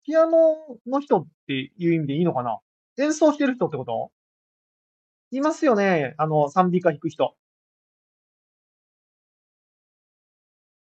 [0.04, 0.56] ピアノ
[0.88, 2.60] の人っていう意味でいいのかな？
[2.98, 4.12] 演奏してる人ってこと？
[5.32, 6.14] いますよね。
[6.18, 7.36] あの、賛美歌弾く人。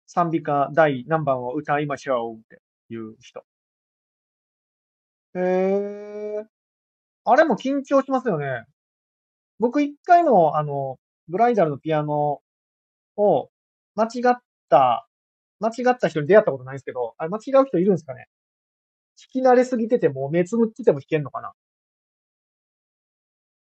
[0.07, 3.45] 賛美歌第何番を歌いましょうっていう人。
[5.35, 6.45] へえ。
[7.25, 8.65] あれも緊張しますよね。
[9.61, 12.41] 僕一回も、あの、ブライダルのピアノ
[13.17, 13.51] を
[13.97, 14.39] 間違っ
[14.71, 15.09] た、
[15.61, 18.29] 間違った人に出会ったことないんですけど、あれ間違う人いるんですかね
[19.35, 21.53] 弾き慣れすぎてても、目つむってても弾けんのかな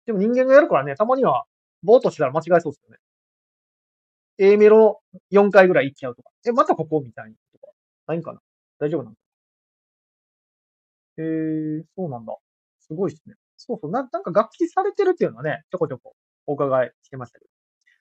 [0.06, 1.46] でも人間がやるからね、たまには、
[1.84, 2.98] ぼーっとしたら間違えそうですよね。
[4.38, 6.32] A メロ4回ぐらい行っちゃうとか。
[6.46, 7.72] え、またここみたいなとか。
[8.08, 8.40] ないんかな
[8.80, 9.20] 大丈夫なんだ。
[11.18, 12.36] えー、そうなんだ。
[12.80, 13.36] すごいっすね。
[13.58, 13.92] そうそう。
[13.92, 16.16] な、なんか楽器されてるっていうのはね、ちょこちょこ
[16.48, 17.52] お伺いしてましたけど。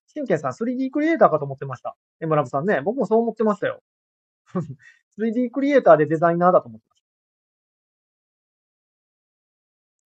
[0.06, 1.96] シンケンさん 3D クリエイターかと思ってました。
[2.20, 2.80] エムラブさんね。
[2.80, 3.82] 僕もそう思ってましたよ。
[5.18, 7.06] 3D クリエイターでデザイナーだと思ってました。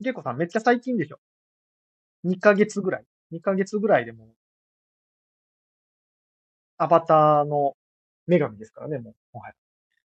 [0.00, 1.18] ゲコさんめっちゃ最近でしょ。
[2.24, 3.04] 2ヶ月ぐらい。
[3.32, 4.28] 2ヶ月ぐらいでも
[6.76, 7.74] アバターの
[8.26, 9.54] 女神ですからね、もう、もはや。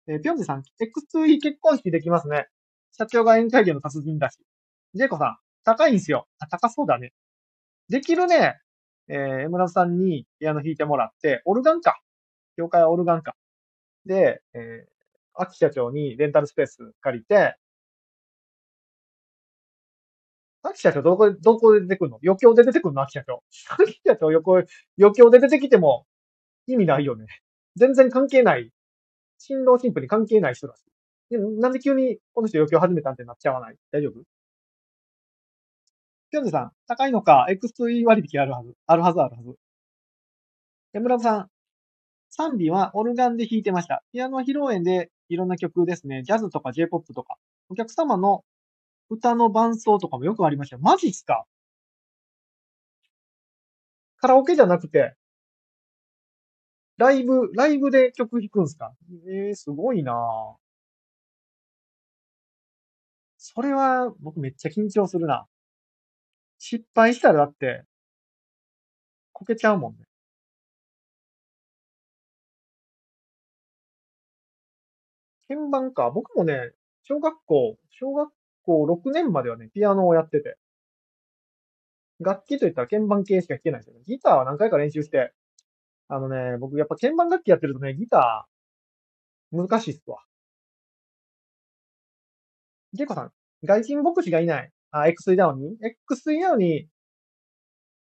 [0.09, 2.47] えー、ぴょんじさん、X2E 結婚式できますね。
[2.93, 4.39] 社長が宴会芸の達人だし。
[4.95, 6.27] ジェイコさん、高いんすよ。
[6.39, 7.13] あ、高そうだね。
[7.89, 8.59] できるね。
[9.09, 12.01] えー、エムラさんにピアノ弾いてもらって、オルガンか。
[12.57, 13.35] 教会はオルガンか。
[14.07, 17.57] で、えー、秋社長にレンタルスペース借りて、
[20.63, 22.19] 秋社長どこで、どこで出てくるの？
[22.23, 23.03] 余興で出てくるの？
[23.03, 23.43] 秋社長。
[23.83, 24.63] 秋社長横、
[24.99, 26.07] 余興で出てきても、
[26.67, 27.27] 意味ないよね。
[27.77, 28.71] 全然関係ない。
[29.39, 30.83] 新郎新婦に関係ない人だし。
[31.31, 33.77] でなんで急にこの人余興始めたんってなっちゃわない？
[33.91, 34.23] 大丈夫？
[36.31, 38.75] ピョンズさん、高いのか、X2E 割引あるはず。
[38.87, 39.55] あるはずあるはず。
[40.93, 41.49] 山村さん、
[42.31, 44.03] 賛美はオルガンで弾いてました。
[44.13, 46.23] ピアノ披露宴でいろんな曲ですね。
[46.23, 47.37] ジャズとか J-POP とか。
[47.69, 48.45] お客様の
[49.11, 50.79] 歌の伴奏とかもよくありました。
[50.79, 51.47] マジっすか？
[54.17, 55.15] カラオケじゃなくて、
[56.97, 58.95] ライブ、ライブで曲弾くんすか？
[59.29, 60.57] ええー、すごいな
[63.37, 65.47] それは、僕めっちゃ緊張するな。
[66.59, 67.85] 失敗したらだって、
[69.33, 70.05] こけちゃうもんね。
[75.49, 76.11] 鍵盤か。
[76.11, 76.71] 僕もね、
[77.03, 78.31] 小学校、小学
[78.65, 80.57] 校6年まではね、ピアノをやってて。
[82.21, 84.03] 楽器といったら鍵盤系しか弾けないですよね。
[84.07, 85.33] ギターは何回か練習して、
[86.09, 90.19] あのね、僕やっぱ鍵盤楽器やってるとね、ギター、難しいっすわ。
[92.93, 93.33] ジェコさん、
[93.65, 94.71] 外人牧師がいない。
[94.91, 95.79] あ、X3 ダウンに
[96.11, 96.89] ?X3 ダウンに、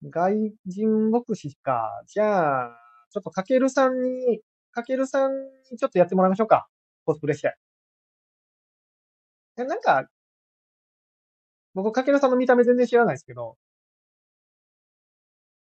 [0.03, 1.89] 外人牧師か。
[2.07, 2.69] じゃあ、
[3.11, 4.41] ちょっとかけるさんに、
[4.71, 5.31] かけるさん
[5.71, 6.67] にちょっとやってもらいましょうか。
[7.05, 7.55] コスプレして。
[9.57, 10.07] え、なんか、
[11.75, 13.57] 僕、かけるさんの見た目全然知らないですけど、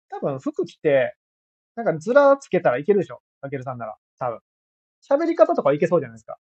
[0.09, 1.15] 多分服着て、
[1.75, 3.21] なんかズラつけたらいけるでしょ？
[3.41, 3.95] かけるさんなら。
[4.19, 4.39] 多分。
[5.07, 6.38] 喋り方とかいけそうじゃないですか。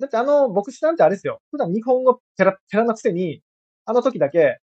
[0.00, 1.40] だってあの、牧師なんてあれですよ。
[1.50, 3.42] 普段日本語ペラペラなくせに、
[3.84, 4.58] あの時だけ、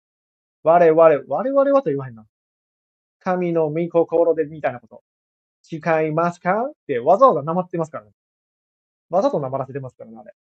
[0.65, 2.27] 我々、我々はと言わへんな。
[3.21, 5.03] 神の御心でみたいなこと。
[5.63, 6.67] 誓いますか？
[6.67, 8.11] ってわざわざなまってますからね。
[9.11, 10.35] わざとなまらせてますからね、あれ。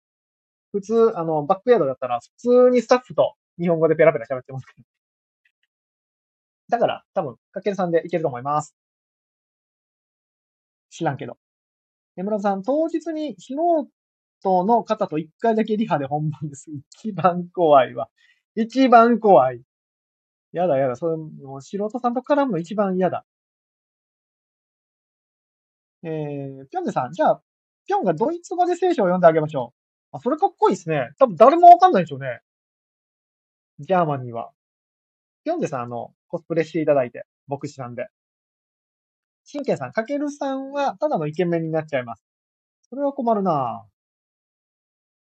[0.72, 4.85] 普通、あの、バックヤードだったら、普通にスタッフと日本語でペラペラ喋ってますから。
[6.70, 8.76] だから、多分、かけるさんでいけると思います。
[10.90, 11.37] 知らんけど。
[12.16, 13.54] 山村さん、当日に素
[14.40, 16.70] 人の方と一回だけリハで本番です。
[17.00, 18.09] 一番怖いわ。
[18.54, 19.62] 一番怖い。
[20.52, 20.96] やだやだ。
[20.96, 23.24] それ、もう素人さんと絡むの一番嫌だ。
[26.02, 27.42] えー、ぴょんねさん、じゃあ、
[27.87, 29.80] ぴょんがドイツ語で聖書を読んであげましょう。
[30.12, 31.11] あ、それかっこいいですね。
[31.18, 32.40] 多分誰もわかんないでしょうね。
[33.79, 34.51] ジャーマニーは。
[35.44, 38.09] 読んでさん、あの、コスプレしていただいて、牧師さんで。
[39.51, 42.23] 神経さん、かけるさんはただのイケメンになっちゃいます。
[42.88, 43.85] それは困るな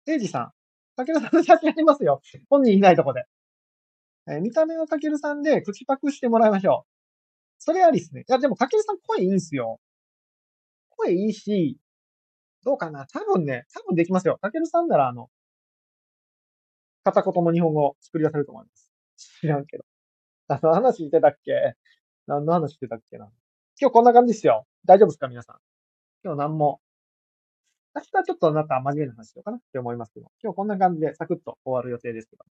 [0.06, 0.12] ぁ。
[0.12, 0.52] エイジさん、
[0.96, 2.20] かけるさんの写真ありますよ。
[2.48, 3.24] 本人いないとこで。
[4.26, 6.88] えー見た目はかけるさんで口パクしてもらいましょう。
[7.58, 8.22] それありっすね。
[8.22, 9.80] いや、でもかけるさん声いいんすよ。
[10.96, 11.78] 声いいし、
[12.68, 13.06] どうかな？
[13.06, 14.36] 多分ね、多分できますよ。
[14.42, 15.30] かけるさんならあの、
[17.02, 18.92] 片言の日本語を作り出せると思います。
[19.40, 19.84] 知らんけど。
[20.48, 21.52] あの話してたっけ？
[22.26, 23.30] 何の話してたっけな？
[23.80, 24.66] 今日こんな感じですよ。
[24.84, 25.28] 大丈夫ですか？
[25.28, 25.56] 皆さん。
[26.22, 26.80] 今日何も。
[27.94, 30.30] 明日はちょっとあなんか真面目な話しようかなって思いますけど。
[30.42, 32.44] 今日こんな感じでサクッと終わる予定ですけど。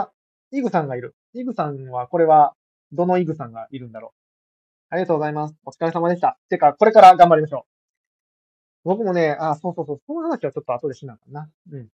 [0.00, 0.10] あ、
[0.50, 1.14] イグさんがいる。
[1.34, 2.54] イグさんは、これは、
[2.90, 4.94] どのイグさんがいるんだろう。
[4.94, 5.54] ありがとうございます。
[5.66, 6.38] お疲れ様でした。
[6.48, 7.73] てか、これから頑張りましょう。
[8.84, 11.50] 僕もね、あ、そうそうそう、その話はちょっと後でしなかな。
[11.72, 11.88] うん。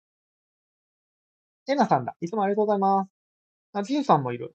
[1.68, 2.16] エナさんだ。
[2.20, 3.10] いつもありがとうございます。
[3.72, 4.54] あ、ジンさんもいる。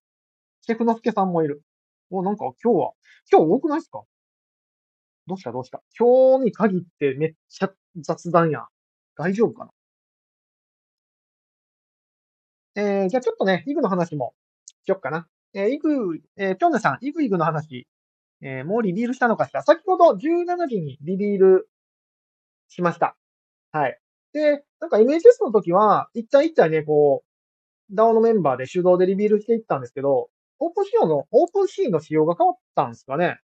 [0.62, 1.62] シェフノスケさんもいる。
[2.10, 2.91] お、なんか今日は、
[3.32, 4.04] 今日多くないですか？
[5.28, 5.52] どうした？
[5.52, 5.82] どうした？
[6.00, 8.65] 今日に限ってめっちゃ雑談や。
[9.17, 9.72] 大丈夫かな？
[12.76, 14.34] えー、じゃあちょっとね、イグの話も
[14.86, 15.28] しよっかな。
[15.54, 17.88] えー、イグ、えー、ピョンネさん、イグイグの話、
[18.41, 19.63] えー、もうリビールしたのかしら？
[19.63, 21.70] 先ほど17時にリビール
[22.71, 23.15] しました。
[23.71, 23.99] はい。
[24.34, 27.23] で、なんか MHS の時は、一体一体ね、こ
[27.91, 30.29] う、DAO のメンバーで手動でリビールしていったんですけど、
[30.60, 33.39] オープン仕様の、オープンシーンの仕様が変わったんですかね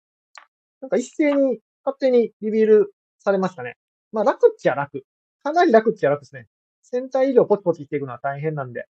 [0.80, 3.76] なんか一斉に勝手にリビールされましたね。
[4.12, 5.04] まあ楽っちゃ楽。
[5.42, 6.46] かなり楽っちゃ楽ですね。
[6.92, 8.86] 1000体以上ポチポチしていくのは大変なんで。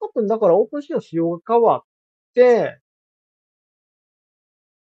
[0.00, 1.82] 多分だからオープンシーンの仕様が変わっ
[2.34, 2.80] て、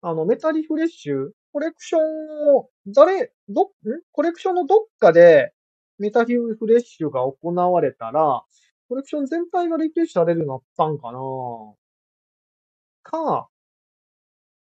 [0.01, 3.67] あの、メタリフレッシュ、コレクションを、誰、ど、ん？
[4.11, 5.53] コレクションのどっかで、
[5.99, 8.43] メタリフレッシュが行われたら、
[8.89, 11.19] コレクション全体がリフレッシュされるようになったんかな
[13.05, 13.49] か、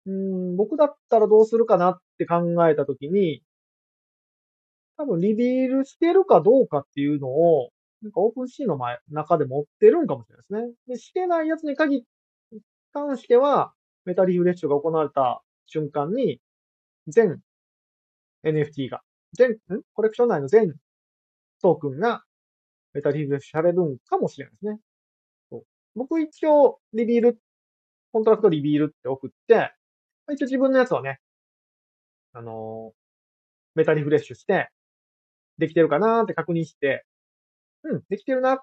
[0.06, 0.14] うー
[0.54, 3.44] ん、僕だったらどうするかなって考えたときに、
[4.98, 7.70] 多分リビールしてるかどうかっていうのを、
[8.02, 10.96] なんかオープンシーの前、中で持ってるんかもしれないですね。
[10.96, 12.04] で、してないやつに限、
[12.94, 13.74] 関しては、
[14.06, 16.40] メタリフレッシュが行われた瞬間に、
[17.08, 17.40] 全
[18.46, 19.02] NFT が、
[19.34, 19.56] 全、ん？
[19.94, 20.74] コレクション内の全
[21.62, 22.24] トークンが
[22.94, 24.80] メタリフレッシュされるんかもしれないですね。
[25.52, 25.64] そう
[25.96, 27.40] 僕一応、リビール、
[28.12, 29.72] コントラクトリビールって送って、
[30.32, 31.20] 一応自分のやつをね、
[32.34, 33.04] あのー
[33.76, 34.70] メタリフレッシュして、
[35.58, 37.06] できてるかなーって確認して、
[37.84, 38.58] うん、できてるなっ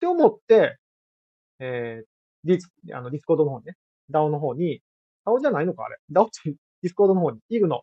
[0.00, 0.78] て思って、
[1.58, 2.04] えー、
[2.44, 3.74] ディス、あの、ディスコードの方にね、
[4.10, 4.80] DAO の方に、
[5.26, 7.82] DAO じゃないのかあれ ?DAO ってディスコードの方に、イグの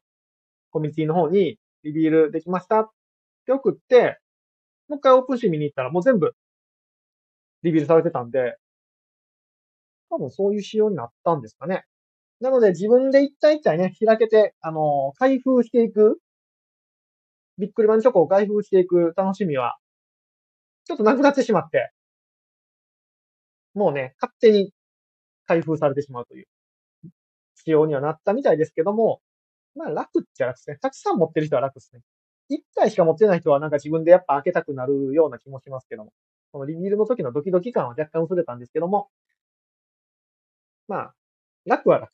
[0.71, 2.89] コミュニティの方に、 reveal できましたっ
[3.45, 4.19] て送って、
[4.89, 6.33] もう一回 OpenSea 見に行ったらもう全部、
[7.63, 8.57] reveal されてたんで、
[10.09, 11.83] 多分そういう仕様になったんですかね。
[12.41, 16.19] なので自分で一体一体ね、開けて、あのー開封していく、
[17.57, 19.77] ビックリマンチョコを開封していく楽しみは、
[20.85, 21.91] ちょっとなくなってしまって、
[23.73, 24.73] もうね、勝手に
[25.47, 26.47] 開封されてしまうという
[27.67, 29.19] 仕様にはなったみたいですけども、
[29.75, 30.77] まあ楽っちゃ楽ですね。
[30.81, 32.01] たくさん持ってる人は楽ですね。
[32.49, 36.13] 一体しか持ってない人はなんか自分でやっぱ開けたくなるような気もしますけども。
[36.53, 39.09] このリビールの時のドキドキ感は若干薄れたんですけども、
[40.87, 41.13] まあ、
[41.65, 42.11] 楽は楽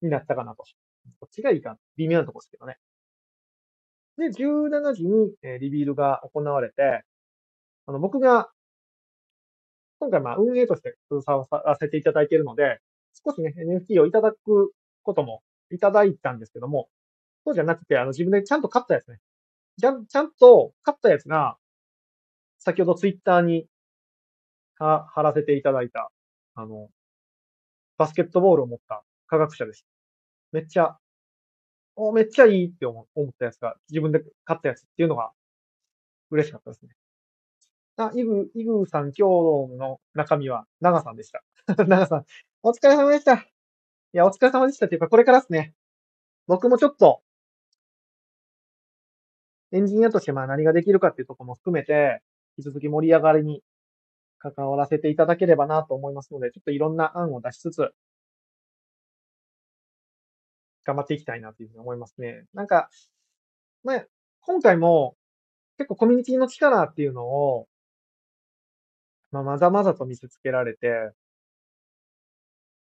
[0.00, 0.64] になったかなと。
[1.20, 2.78] こっちがいいか、微妙なとこですけどね。
[4.16, 7.04] で、17時に、えリビールが行われて、
[7.86, 8.50] あの、僕が、
[10.00, 12.80] 今回まあ運営として携わらせていただいているので、
[13.24, 14.72] 少しね、NFT をいただく
[15.06, 16.88] こともいただいたんですけども、
[17.46, 19.18] そうじゃなくて、あの、自分でちゃんと買ったやつね。
[19.80, 21.56] ちゃん、ちゃんと買ったやつが、
[22.58, 23.66] 先ほどツイッターに
[24.78, 26.10] 貼らせていただいた、
[26.54, 26.90] あの、
[27.98, 29.86] バスケットボールを持った科学者でした。
[30.52, 30.98] めっちゃ、
[31.96, 35.32] お、めっちゃいいって思思ったやつが、自分で買ったやつっていうのが、
[36.30, 36.92] 嬉しかったですね。
[37.96, 41.42] あ、イグ、イグさん今日の中身は、長さんでした。
[41.86, 42.24] 長さん、
[42.62, 43.55] お疲れ様でした。
[44.16, 45.74] いや、お疲れ様でしたっていうか、これからですね。
[46.46, 47.20] 僕もちょっと、
[49.72, 52.22] エンジニアとしてまあ何ができるかっていうところも含めて、
[52.56, 53.62] 引き続き盛り上がりに
[54.38, 57.92] 関わらせていただければなと思いますので、ちょっといろんな案を出しつつ、
[60.86, 62.46] 頑張っていきたいなというふうに思いますね。
[62.54, 62.88] なんか、
[63.84, 64.06] まあ、
[64.40, 65.14] 今回も
[65.76, 67.68] 結構コミュニティの力っていうのを、
[69.30, 71.10] まあ、まざまざと見せつけられて、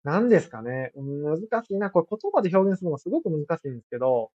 [0.05, 0.93] 何ですかね。
[0.95, 1.91] 難しいな。
[1.91, 4.31] これ言葉で表現するのがすごく難しいんですけど、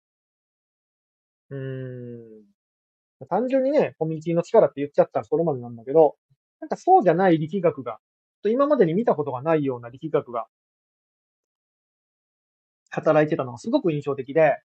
[1.49, 2.43] うーん。
[3.29, 6.17] 単純にね、コミュニティの力って言っちゃったらそれまでなんだけど、
[6.61, 7.99] なんかそうじゃない力学が、
[8.43, 10.47] と今までに見たことがないような力学が、
[12.89, 14.57] 働いてたのがすごく印象的で、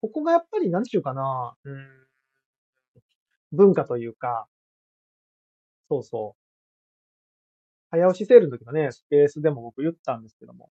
[0.00, 1.86] ここがやっぱり何ちゅうかな、うん、
[3.52, 4.48] 文化というか、
[5.90, 6.37] そうそう。
[7.90, 10.70] 早押しセールの時のね、スペースでも僕言ったんですけども、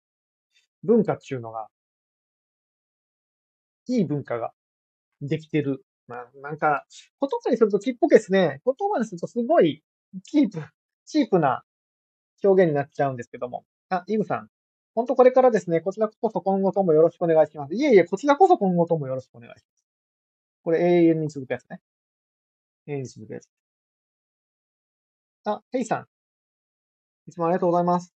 [0.83, 1.67] 文化っていうのが、
[3.87, 4.53] いい文化が
[5.21, 5.85] できてる。
[6.07, 6.85] まあ、なんか、
[7.21, 8.61] 言葉にするとちっぽけですね。
[8.65, 9.83] 言葉にするとすごい、
[10.23, 10.63] チープ、
[11.05, 11.63] チープな
[12.43, 13.65] 表現になっちゃうんですけども。
[13.89, 14.49] あ、イムさん。
[14.93, 17.75] 本当これからですね、こちらこそ今後ともよろしくお願いします。
[17.75, 19.85] いえいえ、こちらこそ今後ともよろしくお願いします。
[20.63, 21.81] これ永遠に続くやつね。
[22.87, 23.49] 永遠に続くやつ。
[25.45, 26.14] あ、ヘイさん。
[27.27, 28.13] いつもありがとうございます。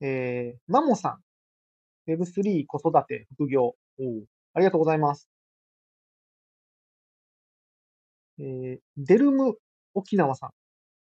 [0.00, 1.20] えー、マモさん。
[2.10, 3.74] Web3 子育て副業。
[3.98, 4.02] お
[4.54, 5.28] ありがとうございます。
[8.38, 9.54] えー、デルム
[9.94, 10.50] 沖縄さん。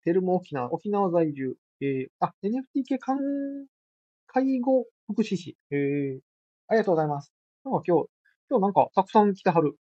[0.05, 1.55] デルム沖縄、沖縄在住。
[1.81, 5.57] えー、あ、NFT 系介護福祉士。
[5.71, 6.19] えー、
[6.67, 7.31] ありがとうございます。
[7.65, 8.09] なんか今日、
[8.49, 9.75] 今日なんかたくさん来てはる。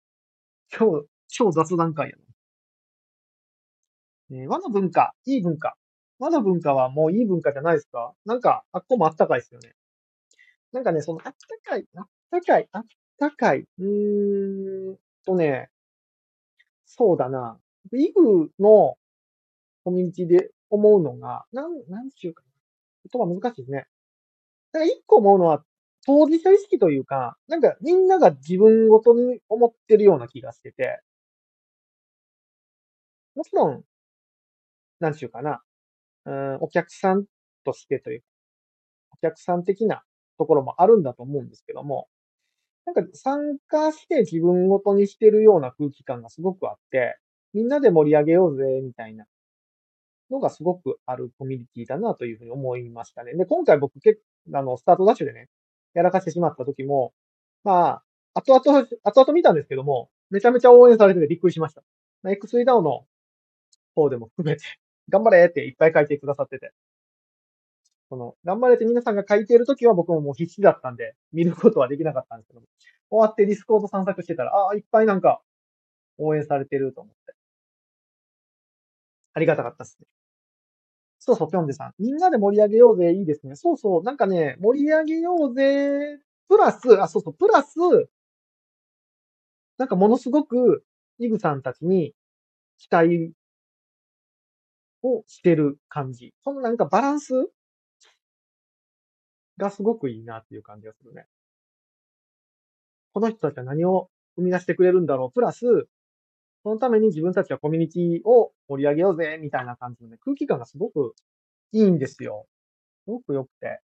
[0.77, 2.28] 今日、超雑談会やな。
[4.31, 5.77] え、和の文化、いい文化。
[6.19, 8.13] 和の文化はもういい文化じゃないですか？
[8.25, 9.75] なんか、あっこもあったかいですよね。
[10.73, 12.85] なんかね、そのあったかい、あったかい、あっ
[13.19, 13.61] たかい。
[13.79, 15.71] うーんとね、
[16.87, 17.59] そうだな。
[17.93, 18.97] イグの
[19.85, 22.45] コミュニティで思うのが、なん、なんちゅうか。
[23.13, 23.87] 言葉難しいですね。
[24.73, 25.65] だから一個思うのは、
[26.07, 31.01] 当事者意識というか、なんかみんなが自分ごとに思ってるような気がしてて、
[33.35, 33.85] もちろん、
[35.01, 35.63] なんちゅうかな、
[36.27, 37.25] うん、お客さん
[37.65, 38.27] としてというか、
[39.13, 40.03] お客さん的な
[40.39, 42.09] ところもあるんだと思うんですけども、
[42.87, 47.19] なんか参加して自分ごとにしてるような空気感がすごくあって、
[47.53, 49.27] みんなで盛り上げようぜ、みたいな
[50.31, 53.35] のがすごくあるコミュニティだなというふうに思いましたね。
[53.35, 54.21] で、今回僕結
[54.51, 55.49] 構あの、スタートダッシュでね、
[55.95, 57.13] やらかしてしまった時も、
[57.65, 58.03] ま
[58.35, 61.83] あ、後々、後々見たんですけども、めちゃめちゃ応援されててびっくりしました。
[62.25, 63.05] X3 ダウンの
[63.95, 64.65] 方でも含めて、
[65.09, 66.73] 頑張れっていっぱい書いてくださってて。
[68.09, 72.63] その、頑張れって皆さんが書いているときは僕ももう必死だったんで、見ることはできなかったんですけど、
[73.11, 75.43] 終わってディスコード散策してたら、ああ、いっぱいなんか、
[76.19, 77.35] 応援されてると思って。
[79.35, 80.07] ありがたかったですね。
[81.19, 81.95] そうそう、ぴょんでさん。
[81.99, 83.57] みんなで盛り上げようぜ、いいですね。
[83.57, 87.77] そうそう、なんかね、盛り上げようぜ、プラス、あ、そうそう、プラス、
[89.79, 90.85] なんかものすごく、
[91.19, 92.15] イグさんたちに
[92.79, 93.33] 期待
[95.03, 96.35] をしてる感じ。
[96.43, 97.33] そのなんかバランス
[99.57, 101.27] がすごくいいなっていう感じがするね。
[103.13, 105.33] この人たちは何を生み出してくれるんだろう。
[105.33, 105.89] プラス、
[106.63, 111.15] そのために自分たちはコミュニティを盛り上げようぜ、みたいな感じのね、空気感がすごく
[111.73, 112.47] いいんですよ。
[113.05, 113.81] すごく良くて。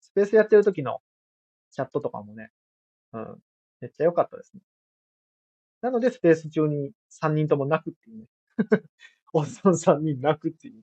[0.00, 1.00] スペースやってる時の
[1.70, 2.50] チャットとかもね、
[3.12, 3.42] うん、
[3.80, 4.60] めっちゃ良かったですね。
[5.80, 6.92] なので、スペース中に
[7.22, 8.26] 3人とも泣くっていうね。
[9.34, 10.82] おっさん3人泣くっていう、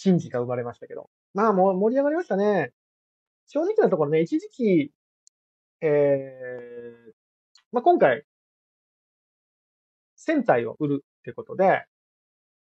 [0.00, 1.08] 神事が生まれましたけど。
[1.32, 2.72] まあ、もう盛り上がりましたね。
[3.46, 4.92] 正直なところね、一時期、
[5.80, 7.12] えー、
[7.72, 8.24] まあ、今回、
[10.16, 11.86] 船体を売るってことで、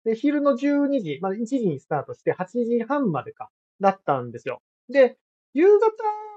[0.05, 3.51] で、昼の12時、まあ、1時にスタートして8時半までか、
[3.81, 4.61] だったんですよ。
[4.91, 5.17] で、
[5.55, 5.91] 夕方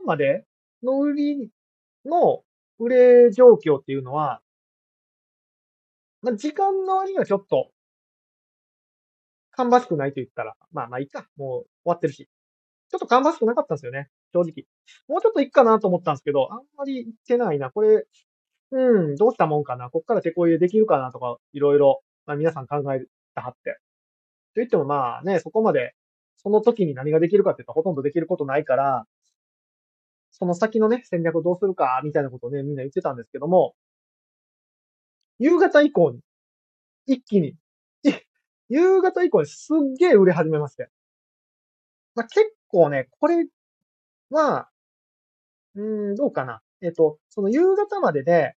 [0.06, 0.46] まで
[0.82, 1.50] の売り
[2.06, 2.44] の
[2.80, 4.42] 売れ状況っていうのは、
[6.22, 7.73] まあ、時間の割にはちょっと
[9.56, 11.28] 芳しくないと言ったら、まあまあいいか。
[11.38, 12.28] もう終わってるし。
[12.90, 14.10] ちょっと芳しくなかったんですよね。
[14.34, 14.66] 正直。
[15.08, 17.72] もうちょっといっかなと思ったんですけど、あんまりいってないな。
[17.72, 18.06] これ、
[18.72, 19.90] うん、どうしたもんかな。
[19.90, 23.74] こっから手こ入れできるかなとか、いろいろ、まあ皆さん考えたはって。
[23.74, 23.78] と
[24.58, 25.94] 言ってもまあね、そこまで、
[26.38, 29.06] その時に何ができるかって言ったらほとんどできることないから、
[30.32, 33.76] その先のね、戦略をどうするか、みたいなことをね、みんな言ってたんですけども、
[35.40, 36.20] 夕方以降に、
[37.06, 37.56] 一気に
[38.70, 40.90] 夕方以降にすっげえ売れ始めまして。
[42.16, 43.48] まあ、結構ね、これ
[44.30, 44.70] は、
[45.76, 46.62] うん、どうかな。
[46.82, 48.56] えっ、と、その夕方までで、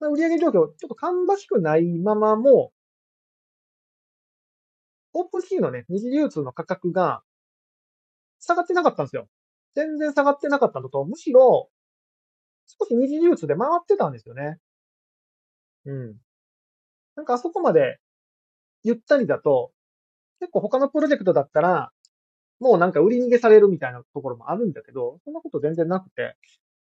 [0.00, 2.72] まあ、売上状況、ちょっと芳しくないままも、
[5.12, 7.22] オープンシーのね、二次流通の価格が
[8.40, 9.28] 下がってなかったんですよ。
[9.74, 11.70] 全然下がってなかったのと、むしろ、
[12.66, 14.58] 少し二次流通で回ってたんですよね。
[15.86, 16.16] うん。
[17.16, 17.98] なんかあそこまで
[18.86, 19.72] ゆったりだと、
[20.38, 21.90] 結構他のプロジェクトだったら、
[22.60, 26.36] もうなんか売り逃げされるみたいなところもあるんだけど、そんなこと全然なくて、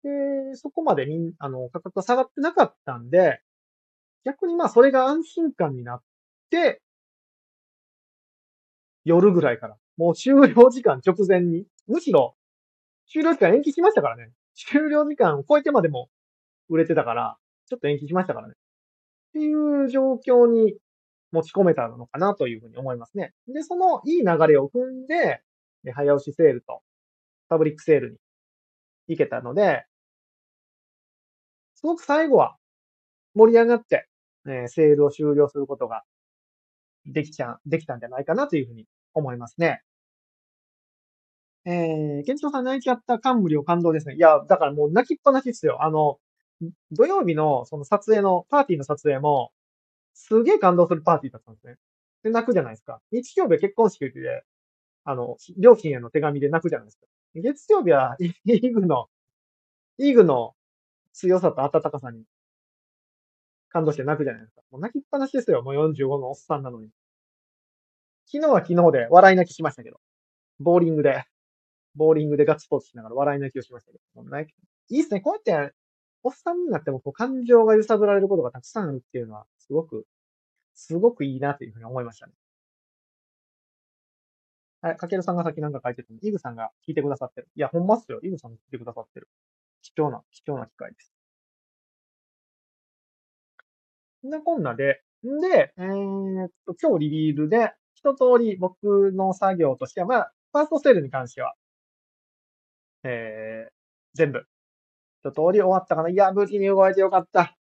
[0.04, 3.41] で、そこまでみん、あの、価格が下がってなかったんで、
[4.24, 6.02] 逆にまあそれが安心感になっ
[6.50, 6.82] て、
[9.04, 12.38] 夜ぐらいから、もう終了時間直前に、むしろ、
[13.12, 14.32] 終了時間延期しましたからね。
[14.56, 16.10] 終了時間を超えてまでも
[16.70, 17.38] 売れてたから、
[17.68, 18.54] ちょっと延期しましたからね。
[18.54, 20.76] っていう状況に
[21.32, 23.34] 持ち込めたのかなというふうに思いますね。
[23.47, 25.41] で、そのいい流れを踏んで、
[25.93, 26.82] 早押しセールと
[27.47, 28.17] パブリックセールに
[29.07, 29.86] 行けたので、
[31.75, 32.57] すごく最後は
[33.36, 34.07] 盛り上がって、
[34.45, 36.03] えー、セールを終了することが
[37.05, 39.82] できちゃ、できたんじゃないかなというふうに思いますね。
[41.65, 44.15] えー、ケンチロさん泣いちゃった感無量感動ですね。
[44.15, 45.84] いや、だからもう泣きっぱなしですよ。
[45.84, 46.17] あの、
[46.91, 49.51] 土曜日のその撮影の、パーティーの撮影も、
[50.20, 51.78] すげえ感動するパーティーだったんですね。
[52.24, 53.01] で、泣くじゃないですか。
[53.11, 54.43] 日曜日は結婚式で、
[55.05, 57.07] あの、両親への手紙で泣くじゃないですか。
[57.36, 59.07] 月曜日は、イーグの、
[59.97, 60.55] イーグの
[61.13, 62.24] 強さと温かさに
[63.70, 64.61] 感動して泣くじゃないですか。
[64.72, 65.63] もう泣きっぱなしですよ。
[65.63, 66.89] もう45のおっさんなのに。
[68.26, 70.01] 昨日は昨日で笑い泣きしましたけど。
[70.59, 71.24] ボーリングで、
[71.95, 74.22] ボーリングでガッツポーズしながら笑い泣きをしましたけど。
[74.22, 74.53] もう泣
[74.89, 75.22] いいっすね。
[75.22, 75.76] こうやって、
[76.24, 80.05] おっさんになってもこう感情が揺さぶられることがたくさんあるっていうのは、すごく、
[80.76, 82.34] すごくいいなというふうに思いましたね。
[84.82, 87.47] はい、かけるさんがさっきなんか書いてたのイグさんが聞いてくださってる。
[87.55, 88.20] いや、ほんまっすよ。
[88.24, 89.28] イグさん聞いてくださってる。
[89.82, 91.13] 貴重な、貴重な機会です。
[94.22, 101.55] そんなこんなで、んで、えー、っと、今日リビールで、一通り僕の作業としては、まあ、ファーストセールに関しては、
[103.03, 103.72] えー、
[104.13, 104.45] 全部、
[105.24, 106.09] 一通り終わったかな？
[106.09, 107.55] いや、無事に動いてよかった。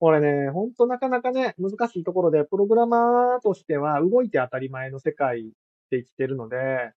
[0.00, 5.52] これね、ほんとなかなかね、難しいところで、プログラマーとしては動いて当たり前の世界
[5.90, 6.92] で生きてるので、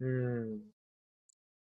[0.00, 0.70] うん。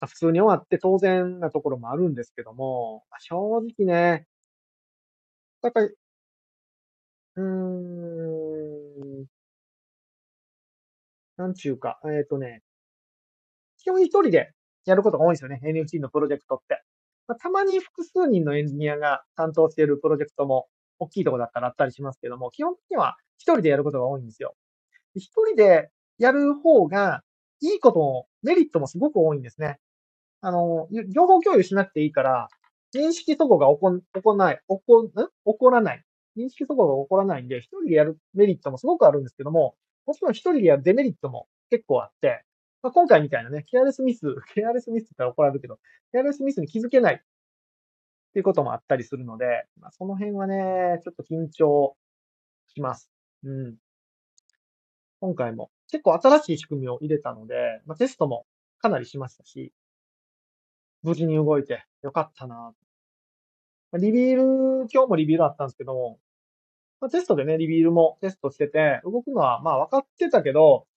[0.07, 4.27] 普通に終わって当然なところもあるんですけども、正直ね、
[5.61, 5.95] やっぱり、
[7.35, 9.27] うーん、
[11.37, 12.61] なんちゅうか、えっ、とね、
[13.79, 14.51] 基本一人で
[14.85, 15.59] やることが多いんですよね。
[15.63, 16.83] NFT のプロジェクトって。
[17.27, 20.67] まあ、たまに複数人のエンジニアが担当しているプロジェクトも
[20.99, 24.55] 大きいところだったらあったりしますけども、基本的には一人でやることが多いんですよ。
[25.15, 27.21] 一人でやる方が、
[27.59, 29.79] いいことも、メリットもすごく多いんですね。
[30.41, 32.49] あの、情報共有しなくていいから、
[32.95, 35.09] 認識そこが起こ、起こない、起こ、ん？
[35.09, 36.03] 起こらない。
[36.37, 39.75] 認識そこが起こらないんで、一人でやるメリットもすごくあるんですけども、
[40.05, 42.43] もちろん一人でやるデメリットも結構あって、
[42.81, 44.21] まあ、今回みたいなね、ケアレスミス、
[44.53, 45.79] ケアレスミスって言ったら怒られるけど、
[46.11, 47.17] ケアレスミスに気づけないっ
[48.33, 51.97] ていうこともあったりするので、まあ、その辺はね、ちょっと緊張
[52.67, 53.09] します。
[53.43, 53.77] うん。
[55.19, 58.45] 今回も結構新しい仕組みを入れたので、まあ、テストも
[58.79, 59.73] かなりしましたし、
[61.01, 62.73] 無事に動いてよかったな。
[63.93, 66.19] リビール、今日もリビールあったんですけど、
[66.99, 70.87] まあ、テストでね、リビールもテストしてて、動くのはまあ分かってたけど、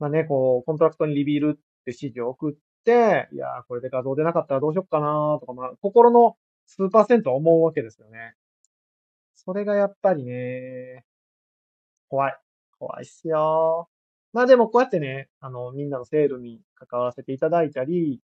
[0.00, 6.36] まあね、こう、 contract に reveal って指示を送って、いやー、これで画像出なかったらどうしよっかなーとか、まあ、心の
[6.66, 8.34] 数パーセント思うわけですよね。
[9.34, 11.04] それがやっぱりね、
[12.08, 12.36] 怖い。
[12.78, 13.88] 怖いっすよ。
[14.32, 18.20] まあでもこうやってね、あの、みんなのセールに関わらせていただいたり、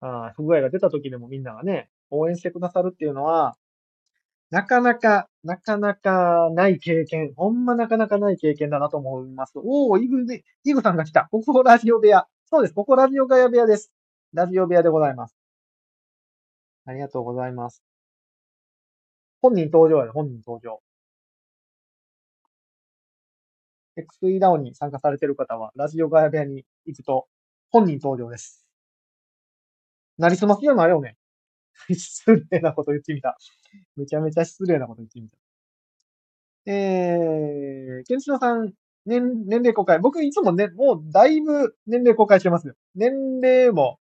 [0.00, 3.56] あ不具合が出た時でもみんながね、応援してくださるっていうのは、
[4.50, 7.32] なかなか、なかなかない経験。
[7.36, 9.52] ほんまなかなかない経験だなと思います。
[9.56, 11.28] おー、イグで、イグさんが来た。
[11.30, 12.26] ここラジオ部屋。
[12.46, 12.74] そうです。
[12.74, 13.92] ここラジオガヤ部屋です。
[14.32, 15.36] ラジオ部屋でございます。
[16.86, 17.82] ありがとうございます。
[19.42, 20.80] 本人登場やで、本人登場。
[23.96, 27.26] XE ダウンに参加されてる方は、ラジオガヤ部屋に行くと、
[27.70, 28.64] 本人登場です。
[30.16, 31.16] なりすますよなよね。
[31.94, 33.36] 失礼なこと言ってみた。
[33.96, 35.36] めちゃめちゃ失礼なこと言ってみた。
[36.66, 38.72] えー、ケンチノさん、
[39.06, 39.98] 年、年齢公開。
[39.98, 42.74] 僕いつもね、もうだいぶ年齢公開してますよ。
[42.94, 43.98] 年齢も、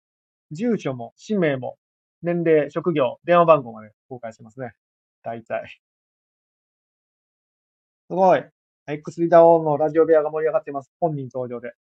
[0.51, 1.79] 住所も、氏名も、
[2.23, 4.75] 年齢、職業、電話番号まで公開してますね。
[5.23, 5.81] 大体。
[8.11, 8.45] すごい。
[8.87, 10.91] X リダオのラジオ部屋が盛り上がっています。
[11.01, 11.73] 本人登場で。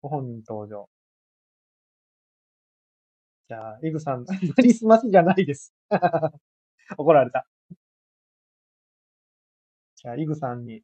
[0.00, 0.93] ご本人登場。
[3.48, 4.24] じゃあ、イグさん、
[4.54, 5.74] クリスマスじゃないです。
[6.98, 7.46] 怒られた。
[9.96, 10.82] じゃあ、イグさんに、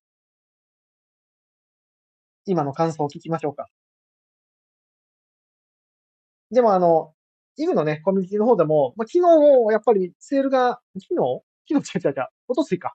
[2.44, 3.70] 今の感想を聞きましょうか。
[6.50, 7.12] でもあの、
[7.56, 11.42] イグのね、コミュニティの方でも、まあ、昨日、やっぱりセールが、昨日？
[11.68, 11.98] 昨日？
[11.98, 12.94] 違う違う違う、おとついか。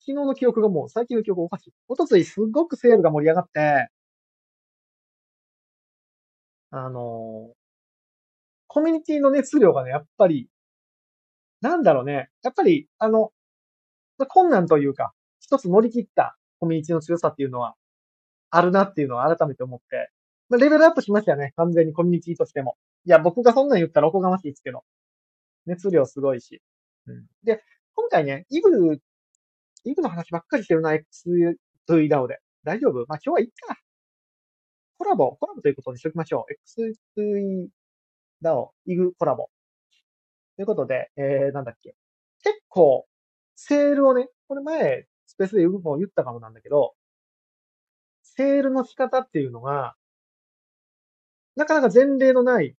[0.00, 1.72] 昨日の記憶がもう、最近の記憶おかしい。
[1.88, 3.88] おとついすごくセールが盛り上がって、
[6.72, 7.54] あの
[8.72, 10.48] コミュニティの熱量がね、やっぱり、
[11.60, 12.30] なんだろうね。
[12.42, 13.32] やっぱり、あの、
[14.28, 17.74] 困難というか、一つ乗り切ったコミュニティの強さっていうのは、
[18.50, 20.12] あるなっていうのを改めて思って、
[20.48, 21.52] まあ、レベルアップしましたよね。
[21.56, 22.76] 完全にコミュニティとしても。
[23.06, 24.84] いや、僕がそんなん言ったらおこがましいですけど。
[25.66, 26.62] 熱量すごいし。
[27.06, 27.26] うん。
[27.42, 27.64] で、
[27.94, 29.00] 今回ね、イグ、
[29.82, 32.38] イグの話ばっかりしてるな、X2DAO で。
[32.62, 33.04] 大丈夫？
[33.08, 33.76] まあ、今日はいいか。
[34.96, 36.46] コラボ、コラボということにしておきましょ
[37.16, 37.70] う。
[38.42, 39.50] X2DAO、イグコラボ。
[40.56, 41.94] ということで、えー、なんだっけ。
[42.42, 43.06] 結構、
[43.56, 46.94] セールをね、これ前、スペースで言うも言ったかもなんだけど、
[48.22, 49.94] セールの仕方っていうのが、
[51.56, 52.74] なかなか前例のない、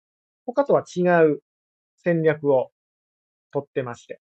[0.47, 1.43] 他とは違う
[1.97, 2.71] 戦略を
[3.53, 4.21] 取ってまして。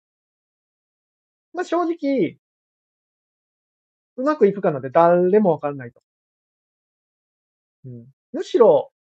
[1.53, 2.39] まあ、正直、
[4.17, 6.03] うまくいくかなんて誰もわかんないと。
[7.85, 8.07] うん。
[8.33, 8.93] むしろ、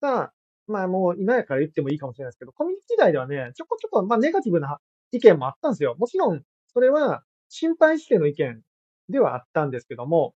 [0.00, 0.32] まあ、
[0.66, 4.78] まあもう今やから言ってもいいかもしれないですけど、コミュニティ内ではね、ちょこちょこ、まあネガティブな
[5.12, 5.96] 意見もあったんですよ。
[5.98, 6.42] もちろん、
[6.72, 8.60] それは心配しての意見
[9.08, 10.34] ではあったんですけども、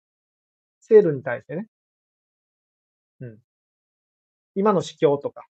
[0.81, 1.66] セールに対してね。
[3.20, 3.39] うん。
[4.55, 5.47] 今の市況とか、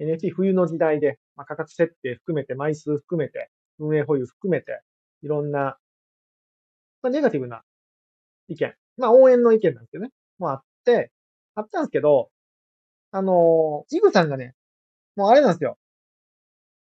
[0.00, 4.80] NFT 冬の時代で、まあ、価格設定含めて、枚数含めて、運営保有含めて、
[5.22, 5.78] いろんな、
[7.02, 7.62] まあ、ネガティブな
[8.48, 10.10] 意見、まあ、応援の意見なんですよね。
[10.38, 11.10] もあって、
[11.54, 12.30] あったんですけど、
[13.12, 14.54] あの、イグさんがね、
[15.16, 15.78] もうあれなんですよ。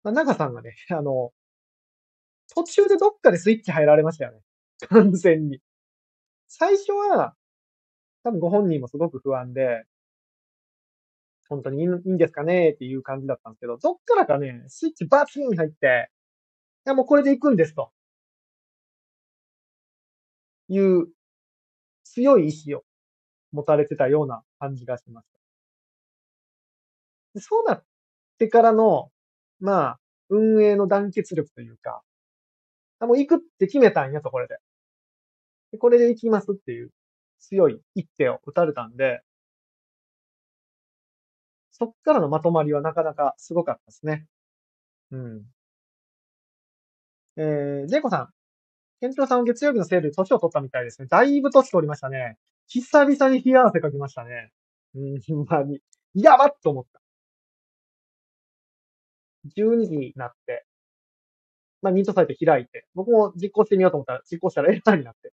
[0.03, 1.31] まあ、長さんがね、 あの、
[2.53, 4.41] 途中でどっかでスイッチ入られましたよね。
[4.89, 5.61] 完全に。
[6.47, 7.35] 最初は、
[8.23, 9.85] 多分ご本人もすごく不安で、
[11.47, 16.09] 本当にいいんですかねっていう感じだったんですけど、どっからかね、スイッチバツン入って、
[16.87, 17.91] いやもうこれで行くんですと。
[20.69, 21.07] いう
[22.03, 22.83] 強い意志を
[23.51, 25.34] 持たれてたような感じがしました。
[27.39, 27.83] そうなっ
[28.39, 29.09] てからの、
[29.59, 32.01] まあ、運営の団結力というか、
[32.99, 34.57] あもう行くって決めたんやと、これで。
[35.71, 36.91] でこれで行きますっていう
[37.39, 39.21] 強い一手を打たれたんで、
[41.71, 44.25] そっからのまとまりはなかなかすごかったですね。
[45.11, 45.43] うん。
[47.37, 48.29] えー、ジェイコさん。
[49.01, 51.07] ケンチロさんは月曜日のセールで年を取ったみたいですね。
[51.09, 52.37] だいぶ年取りましたね。
[52.67, 54.51] 久々に冷や汗かきましたね。
[54.95, 55.81] うん、ほんまに。
[56.13, 57.01] やばっと思った。
[59.57, 60.65] 12時になって、
[61.81, 65.31] まあ、ミートサイト開いて、僕も実行してみようと思ったら、実行したらエラーになって。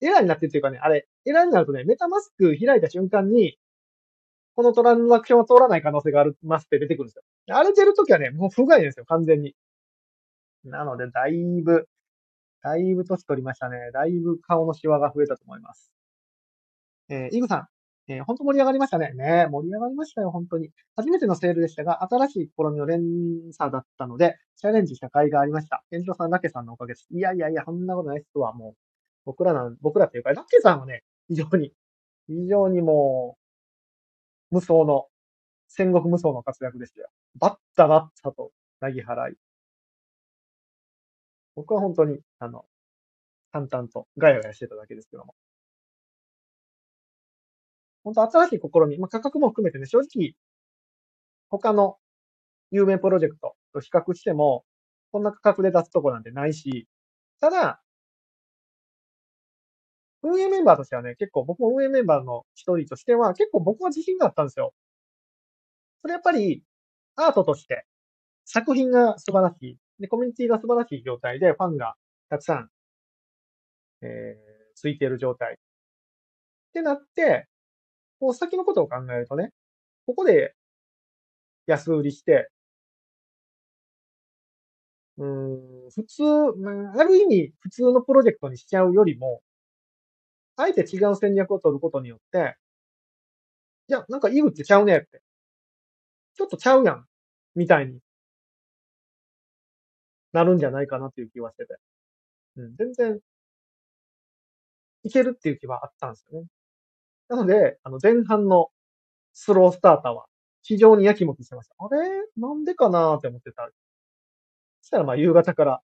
[0.00, 3.58] エラーになってっていうかね、あれ、エラーになるとね、メタマスク開いた瞬間に、
[4.54, 7.22] このトランザクションは通らない可能性がありますって出てくるんですよ。
[7.56, 9.54] あれ出るときはね、もう不具合ですよ、完全に。
[10.64, 11.88] なので、だいぶ、
[12.62, 13.90] だいぶ年取りましたね。
[13.92, 15.92] だいぶ顔のシワが増えたと思います。
[17.08, 17.68] えー、イグさん、
[18.06, 19.12] えー、本当盛り上がりましたね。
[19.14, 20.70] ね盛り上がりましたよ、本当に。
[20.94, 23.00] 初めてのセールでしたが、新しい試みの連
[23.52, 25.84] 鎖だったので、チャレンジした甲斐がありました。
[25.90, 27.06] 店長さん、ラケさんのおかげです。
[27.10, 28.74] いやいやいや、そんなことない人はもう、
[29.24, 31.72] 僕らなん、僕らっていうか、ラケさんはね、非常に、
[32.28, 33.38] 非常にも
[34.50, 35.06] う、無双の、
[35.68, 37.08] 戦国無双の活躍でしたよ。
[37.38, 39.36] バッタバッタと、なぎ払い。
[41.56, 42.66] 僕は本当に、あの、
[43.52, 45.34] 淡々とガヤガヤしてただけですけども。
[48.04, 50.34] 本当新しい試み、まあ、価格も含めてね、正直、
[51.50, 51.96] 他の
[52.70, 54.64] 有名プロジェクトと比較しても、
[55.10, 56.86] こんな価格で出すとこなんてないし、
[57.40, 57.80] ただ、
[60.22, 64.72] 運営メンバーとしてはね、結構僕も運営メンバーの一人としては、結構僕は自信があったんですよ。
[66.02, 66.62] それやっぱり、
[67.16, 67.84] アートとして、
[68.44, 69.78] 作品が素晴らしい。
[70.00, 71.94] で、コミュニティが素晴らしい状態で、ファンが
[72.28, 72.70] たくさん、
[74.02, 75.54] えー、ついている状態。
[75.54, 75.56] っ
[76.72, 77.48] てなって、
[78.20, 79.50] こう先のことを考えるとね、
[80.06, 80.54] ここで
[81.66, 82.48] 安売りして、
[85.16, 86.22] うん、普通、
[86.98, 89.42] ある意味普通のプロジェクトにしちゃうよりも、
[90.56, 92.56] あえて違う戦略を取ることによって、
[93.88, 95.22] いや、なんかイグってちゃうねって。
[96.36, 97.06] ちょっとちゃうやん。
[97.56, 97.98] みたいに
[100.32, 101.76] なるんじゃないかなっていう気はしてて。
[102.56, 103.20] うん、全然、
[105.04, 106.48] いけるっていう気はあったんですよね。
[107.28, 108.68] なので、あの、前半の
[109.32, 110.26] スロースターターは
[110.62, 111.74] 非常にやきもきしてました。
[111.78, 112.08] あれ？
[112.36, 113.68] なんでかなって思ってた。
[114.82, 115.80] そしたらまあ夕方から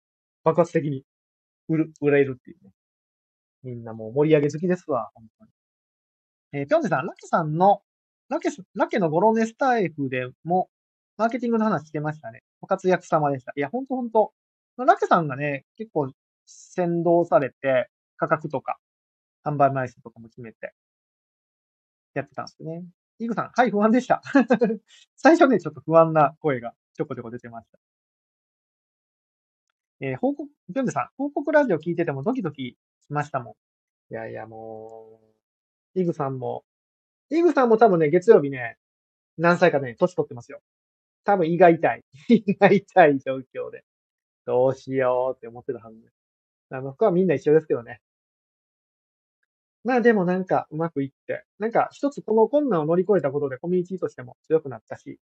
[0.44, 1.04] 爆発的に
[1.68, 2.70] 売る、売れるっていうね。
[3.62, 5.50] みんなもう盛り上げ好きですわ、本当に。
[6.52, 7.80] えー、ぴょんじさん、ラケさんの、
[8.28, 10.68] ラケ、ラケのゴロネスタイフでも、
[11.16, 12.42] マーケティングの話してましたね。
[12.60, 13.52] ご活躍様でした。
[13.56, 14.32] いや、ほんとほんと。
[14.76, 16.10] ラケさんがね、結構
[16.46, 18.78] 先導されて、価格とか、
[19.44, 20.74] 販売枚数とかも決めて、
[22.14, 22.84] やってたんですよね。
[23.18, 24.22] イグさん、はい、不安でした。
[25.16, 27.78] 最初ね、ちょっと不安な声がちょこちょこ出てました。
[30.00, 33.56] えー、報告、ジョンデさん、報告ラジオ聞いててもドキドキしましたも
[34.10, 34.14] ん。
[34.14, 35.20] いやいや、も
[35.94, 36.64] う、イグさんも、
[37.30, 38.76] イグさんも多分ね、月曜日ね、
[39.38, 40.60] 何歳かね、年取ってますよ。
[41.24, 42.04] 多分胃が痛い。
[42.28, 43.84] 胃が痛い状況で。
[44.46, 46.14] どうしようって思ってたはずです。
[46.70, 48.00] あの、僕はみんな一緒ですけどね。
[49.84, 55.20] まあでもなんかうまくいって、なんか一つこの困難を乗り越えたことでコミュニティとしても強くなったし、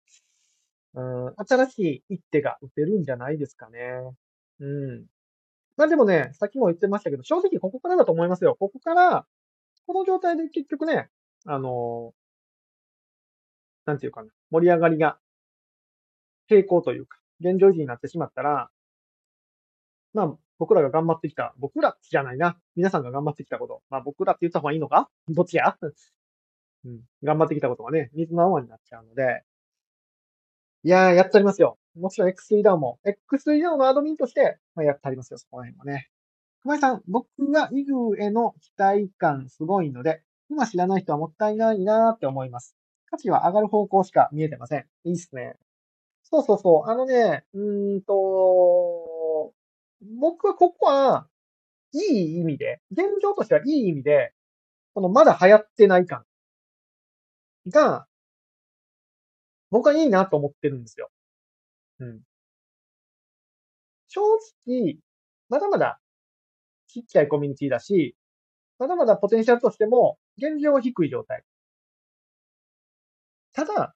[0.96, 1.80] うん、新し
[2.10, 3.80] い一手が打てるんじゃないですかね。
[4.60, 5.06] うん。
[5.78, 8.58] まあでもね、さっきも言ってましたけど、正直ここからだと思いますよ。
[8.60, 9.26] ここから、
[9.88, 11.10] この状態で結局ね、
[11.46, 12.14] あの
[13.86, 15.18] なんていうかな、盛り上がりが
[16.48, 18.70] 平行というか、現状維持になってしまったら、
[20.14, 22.58] まあ、僕らが頑張ってきた、僕らじゃないな。
[22.76, 23.82] 皆さんが頑張ってきたこと。
[23.90, 25.10] まあ、僕らって言った方がいいのか？
[25.30, 25.76] どっちや？
[26.86, 27.02] うん。
[27.24, 29.44] 頑張ってきたことがね、水の泡になっちゃうので、
[30.84, 31.78] いやー、やってありますよ。
[31.98, 36.10] もちろん X3 ダウンも、X3 ダウンのアドミンとして、まあ、やってありますよ、そこら辺もね。
[36.62, 42.76] 熊井さん、僕がイグへの期待感すごいので、今知らない人はもったいないなーって思います。
[43.10, 44.86] 価値は上がる方向しか見えてません。
[45.04, 45.56] いいっすね。
[46.24, 46.90] そうそうそう。
[46.90, 48.14] あのね、うーんと、
[50.02, 51.28] 僕はここは、
[51.94, 54.34] いい意味で、現状としてはいい意味で、
[54.94, 56.26] このまだ流行ってない感
[57.68, 58.08] が、
[59.72, 61.10] 僕はいいなと思ってるんですよ。
[62.00, 62.22] うん。
[64.10, 64.22] 正
[64.66, 64.98] 直、
[65.50, 66.00] まだまだ
[66.88, 68.16] ちっちゃいコミュニティだし、
[68.80, 71.44] まだまだポテンシャルとしても、現状は低い状態。
[73.54, 73.96] ただ、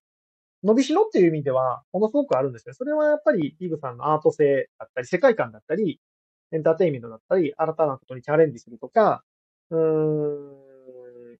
[0.63, 2.73] 伸びしろっていう意味では、ものすごくあるんですよ。
[2.73, 5.99] それはやっぱり、イグさんのアート性だったり、世界観だったり、
[6.51, 9.23] エンターテインメントだったり、新たなことにチャレンジするとか、
[9.71, 9.79] うー
[11.35, 11.37] ん、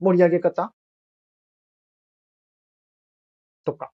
[0.00, 0.72] 盛り上げ方
[3.64, 3.92] とか。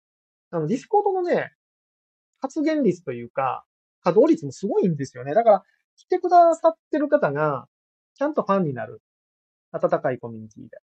[0.50, 1.52] あの、ディスコードのね、
[2.40, 3.64] 発言率というか、
[4.02, 5.34] 稼働率もすごいんですよね。
[5.34, 5.62] だから、
[5.96, 7.68] 来てくださってる方が、
[8.14, 9.02] ちゃんとファンになる。
[9.72, 10.78] 温かいコミュニティで。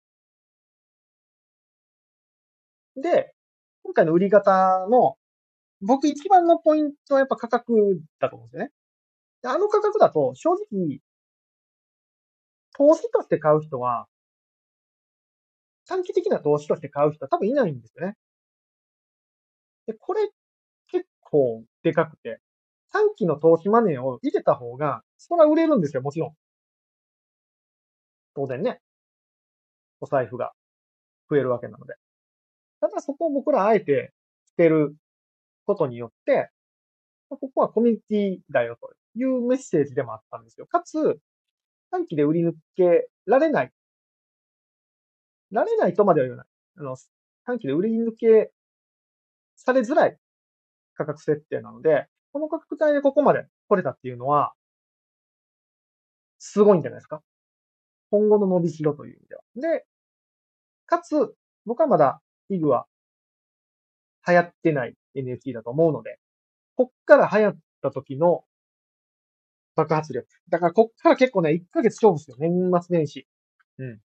[3.01, 3.33] で、
[3.91, 5.17] 今回の売り方の、
[5.81, 8.71] 僕一番のポイントはやっぱ価格だと思うんですよね。
[9.43, 10.99] あの価格だと、正直、
[12.71, 14.07] 投資として買う人は、
[15.87, 18.15] 短期的な投資として買う人は多分いないんですよね。
[19.87, 20.29] で、これ
[20.87, 22.39] 結構でかくて、
[22.93, 26.35] 短期の投資マネーを入れた方が、それは売れるんですよ、もちろん。
[28.35, 28.79] 当然ね。
[29.99, 30.53] お財布が
[31.29, 31.95] 増えるわけなので。
[32.81, 34.11] ただそこを僕らあえて
[34.49, 34.95] 捨てる
[35.65, 36.49] ことによって、
[37.29, 40.65] ここはコミュニティだよというメッセージでもあったんですよ。
[40.65, 41.19] かつ、
[41.91, 43.71] 短期で売り抜けられない。
[45.51, 46.47] られないとまでは言わない。
[46.77, 46.97] あの、
[47.45, 48.51] 短期で売り抜け
[49.55, 50.17] されづらい
[50.95, 54.53] 価格設定なので、この価格帯でここまで来れたっていうのは、
[56.39, 57.21] すごいんじゃないですか。
[58.09, 59.41] 今後の伸びしろという意味では。
[59.55, 59.85] で、
[60.85, 61.33] かつ、
[61.65, 62.21] 僕はまだ
[62.55, 62.85] イグは
[64.27, 66.19] 流行ってない NFT だと思うので、
[66.75, 68.43] こっから流行った時の
[69.75, 70.27] 爆発力。
[70.49, 72.37] だからこっから結構ね、1ヶ月勝負ですよ。
[72.39, 73.27] 年末年始。
[73.79, 73.95] うん。
[73.95, 74.01] しっ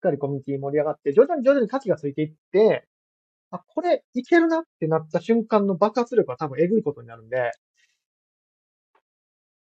[0.00, 2.86] かりコミュニティ盛り上がって、徐々に徐々に価値がついていって、
[3.50, 7.52] あ、これいけるなってなった瞬間の爆発力は多分えぐいことになるんで、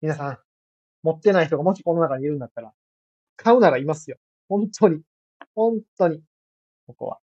[0.01, 0.39] 皆さん、
[1.03, 2.73] 持ってない人がもしこの中にいるんだったら、
[3.37, 4.19] 買うならいますよ。
[4.49, 5.03] 本当に。
[5.55, 6.23] 本当に。
[6.87, 7.19] ここは。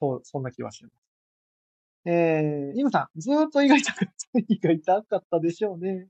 [0.00, 0.94] そう、そんな気はします。
[2.06, 4.38] えー、イムさん、ずーっと胃が痛かった。
[4.48, 6.08] 胃が痛かったでしょうね。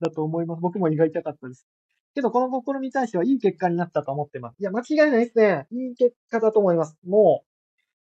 [0.00, 0.60] だと思います。
[0.60, 1.66] 僕も胃が痛かったです。
[2.14, 4.56] けど、この試みに対してはいい結果になったと思ってます。
[4.60, 5.66] いや、間違いないですね。
[5.70, 6.98] いい結果だと思います。
[7.06, 7.44] も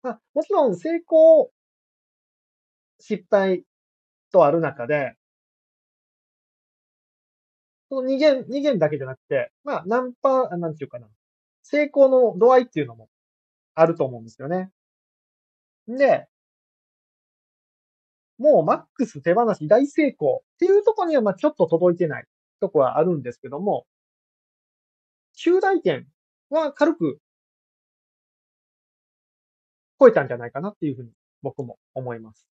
[0.02, 1.52] う、まあ、もちろん成功、
[2.98, 3.64] 失敗
[4.32, 5.14] とある中で、
[7.88, 11.08] その二元、二元だけじゃなくて、まあ、何パー、なんていうかな。
[11.62, 13.08] 成功の度合いっていうのも
[13.74, 14.70] あると思うんですよね。
[15.96, 16.28] で、
[18.38, 22.24] もうマックス手放し大成功っていうとこにはまあちょっと届いてない
[22.60, 23.86] とこはあるんですけども、
[25.34, 26.06] 中大点
[26.50, 27.18] は軽く
[30.00, 31.10] 超えたんじゃないかなっていうふうに
[31.42, 32.46] 僕も思います。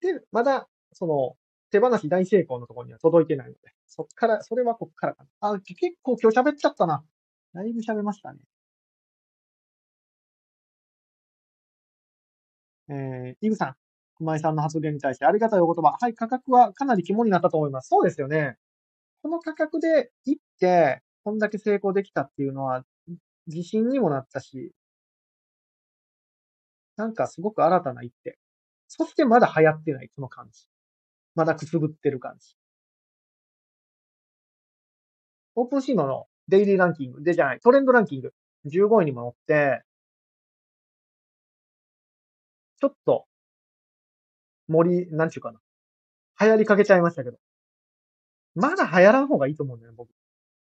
[0.00, 1.36] で、まだ、その、
[1.70, 5.50] 手放し大成功のところには届いてないので、そっから、それはこっからかな。
[5.52, 7.04] あ、結構今日喋っちゃったな。
[7.54, 8.38] だいぶ喋りましたね。
[12.90, 13.74] えー、イグさん、
[14.16, 15.96] 熊井さんの発言に対してありがたいお言葉。
[16.00, 17.88] はい、価格はかなり肝になったと思います。
[17.88, 18.56] そうですよね。
[19.22, 22.84] この価格で行って、こんだけ成功できたっていうのは、
[23.46, 24.72] 自信にもなったし、
[26.96, 28.38] なんかすごく新たな一手。
[28.88, 30.66] そしてまだ流行ってない、この感じ。
[31.34, 32.56] まだくすぶってる感じ。
[35.54, 38.32] オープンシーマのデイリーランキングでじゃない、トレンドランキング
[38.66, 39.82] 15位にも乗って、
[42.80, 43.26] ちょっと、
[44.68, 45.60] 森、なんちゅうかな。
[46.40, 47.38] 流行りかけちゃいましたけど。
[48.54, 50.10] まだ流行らん方がいいと思うんだよね、僕。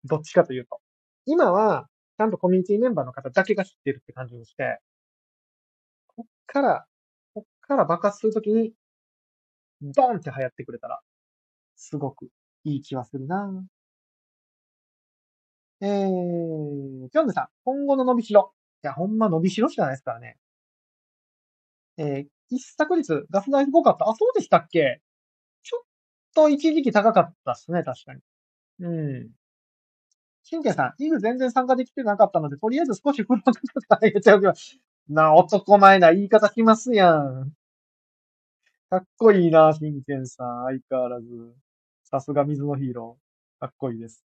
[0.04, 0.80] どっちかというと。
[1.26, 4.80] 今は、ちゃんとコミュニティメンバーの方だけが知ってるって感じにして、
[6.08, 6.86] こっから、
[7.34, 8.74] こっから爆発するときに、
[9.82, 11.00] ドーンって流行ってくれたら、
[11.78, 12.30] すごく
[12.66, 13.66] いい気はするな
[15.82, 18.54] えー、ピョンヌさん、今後の伸びしろ。
[18.84, 20.38] いや、ほんま伸びしろしかないですからね。
[22.02, 24.10] えー、一作率、ガス代すごかった？
[24.10, 25.02] あ、そうでしたっけ？
[25.64, 25.86] ちょっ
[26.34, 28.22] と一時期高かったっすね、確かに。
[28.80, 29.30] うん。
[30.50, 34.54] 神経さん、イグ全然参加できてなかったので、とりあえず少しフロートとか入れちゃうけど、
[35.10, 37.52] な、男前な言い方しますやん。
[38.90, 40.64] かっこいいな、真剣さん。
[40.66, 41.28] 相変わらず。
[42.06, 43.60] さすが水のヒーロー。
[43.60, 44.24] かっこいいです。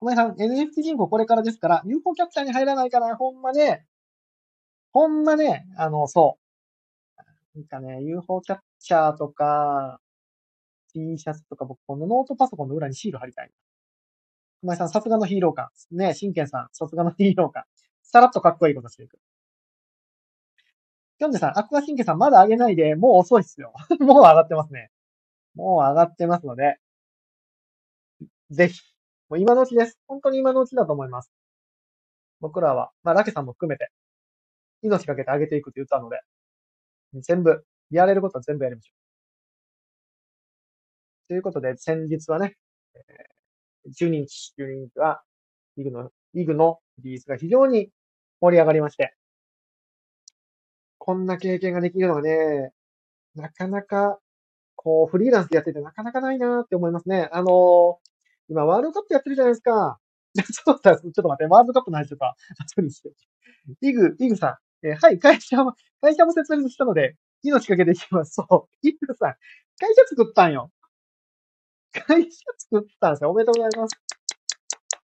[0.00, 3.84] 小林さん、NFT 人口これからですから、UFO キャプチャーに入らないから、ほんまね、
[4.92, 6.38] ほんまね、あの、そ
[7.54, 7.58] う。
[7.58, 10.00] なんかね、UFO キャプチャーとか、
[10.92, 13.50] T シャツとか僕、このノートパソコンの裏にシール貼りたい。
[14.62, 15.68] 小林さん、さすがのヒーロー感。
[15.92, 17.64] ね、真剣さん、さすがのヒーロー感。
[18.02, 19.18] さらっとかっこいいことしていく。
[21.18, 23.72] きょんでさん、アクア神経さんまだ上げないで、もう遅いっすよ。
[24.00, 24.90] もう上がってますね。
[25.54, 26.78] もう上がってますので、
[28.50, 28.80] ぜひ、
[29.28, 29.98] もう今のうちです。
[30.06, 31.30] 本当に今のうちだと思います。
[32.40, 33.90] 僕らは、まあ、ラケさんも含めて、
[34.82, 36.20] 命かけて上げていくって言ったので、
[37.22, 38.98] 全部、やれることは全部やりましょう。
[41.28, 42.56] ということで、先日はね、
[42.94, 45.22] えー、12日、12日は、
[45.76, 47.90] イグの、イグのリリースが非常に
[48.40, 49.14] 盛り上がりまして、
[50.98, 52.72] こんな経験ができるのはね、
[53.34, 54.18] なかなか、
[54.76, 57.28] こう、フリーランスでやっててなかなかないなって思いますね。
[57.32, 57.96] あのー、
[58.50, 59.98] 今、ワールドカップやってるじゃないですか。
[60.34, 63.12] ちょっと、ちょっと待って、ワールドカップの話とか、後にして。
[63.80, 68.34] イグ、イグさん、えー、はい、会社も、会社も設立したので、命かけていきます。
[68.34, 68.86] そう。
[68.86, 69.34] イグさん、
[69.78, 70.70] 会社作ったんよ。
[71.92, 73.30] 会社作ったんですよ。
[73.30, 73.96] おめでとうございます。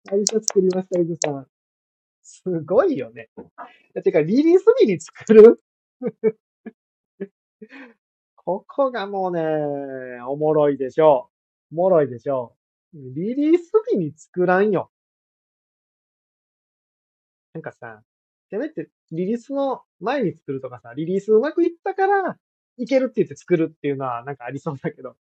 [0.08, 1.46] 会社作りました、イグさん。
[2.22, 3.28] すごいよね。
[4.02, 5.60] てか、リリース日に作る？
[8.36, 11.30] ここがもうね、おもろいでしょ
[11.70, 11.74] う。
[11.74, 12.56] おもろいでしょ
[12.94, 12.98] う。
[13.14, 14.90] リリース日に作らんよ。
[17.54, 18.02] なんかさ、
[18.52, 22.36] せめてリリースの前に作るとかさ、リリースうまくいったから、
[22.76, 25.16] いけるって言って作るっていうのはなんかありそうだけど、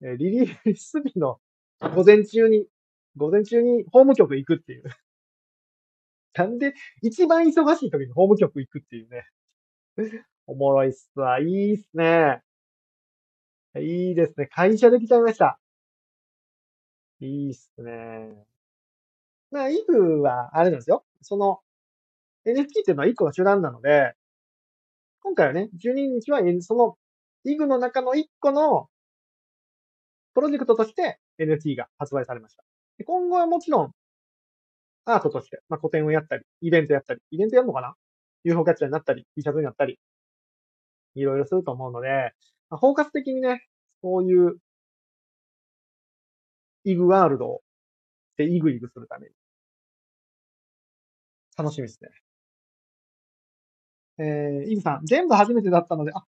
[0.00, 1.40] えリリース日の
[1.80, 2.68] 午前中に、
[3.16, 4.84] 午前中に法務局行くっていう。
[6.34, 9.26] なんで、一番忙しい時に法務局行くっていうね。
[10.46, 11.40] おもろいっすわ。
[11.40, 12.42] いいっすね。
[13.76, 14.46] いいですね。
[14.46, 15.58] 会社できちゃいました。
[17.18, 18.46] いいっすね。
[19.50, 21.04] まあ、イグは、あれなんですよ。
[21.22, 21.60] その、
[22.46, 24.14] NFT っていうのは一個の手段なので、
[25.22, 26.96] 今回はね、12日は、その、
[27.44, 28.88] イグの中の一個の、
[30.34, 32.64] プロジェクトとして NFT が発売されました。
[33.04, 33.92] 今後はもちろん、
[35.04, 37.94] アートとして、まあ、個展をやったり、イベントやったり、イベントやるのかな
[38.44, 39.98] ?UFO キャッチャーになったり、T シャツになったり、
[41.14, 42.32] いろいろすると思うので、
[42.70, 43.66] まあ、包括的にね、
[44.02, 44.56] そういう、
[46.84, 47.62] イグワールド
[48.36, 49.34] でイグイグするために。
[51.56, 52.10] 楽しみですね。
[54.22, 56.24] えー、イグさん、全部初めてだったので、あ、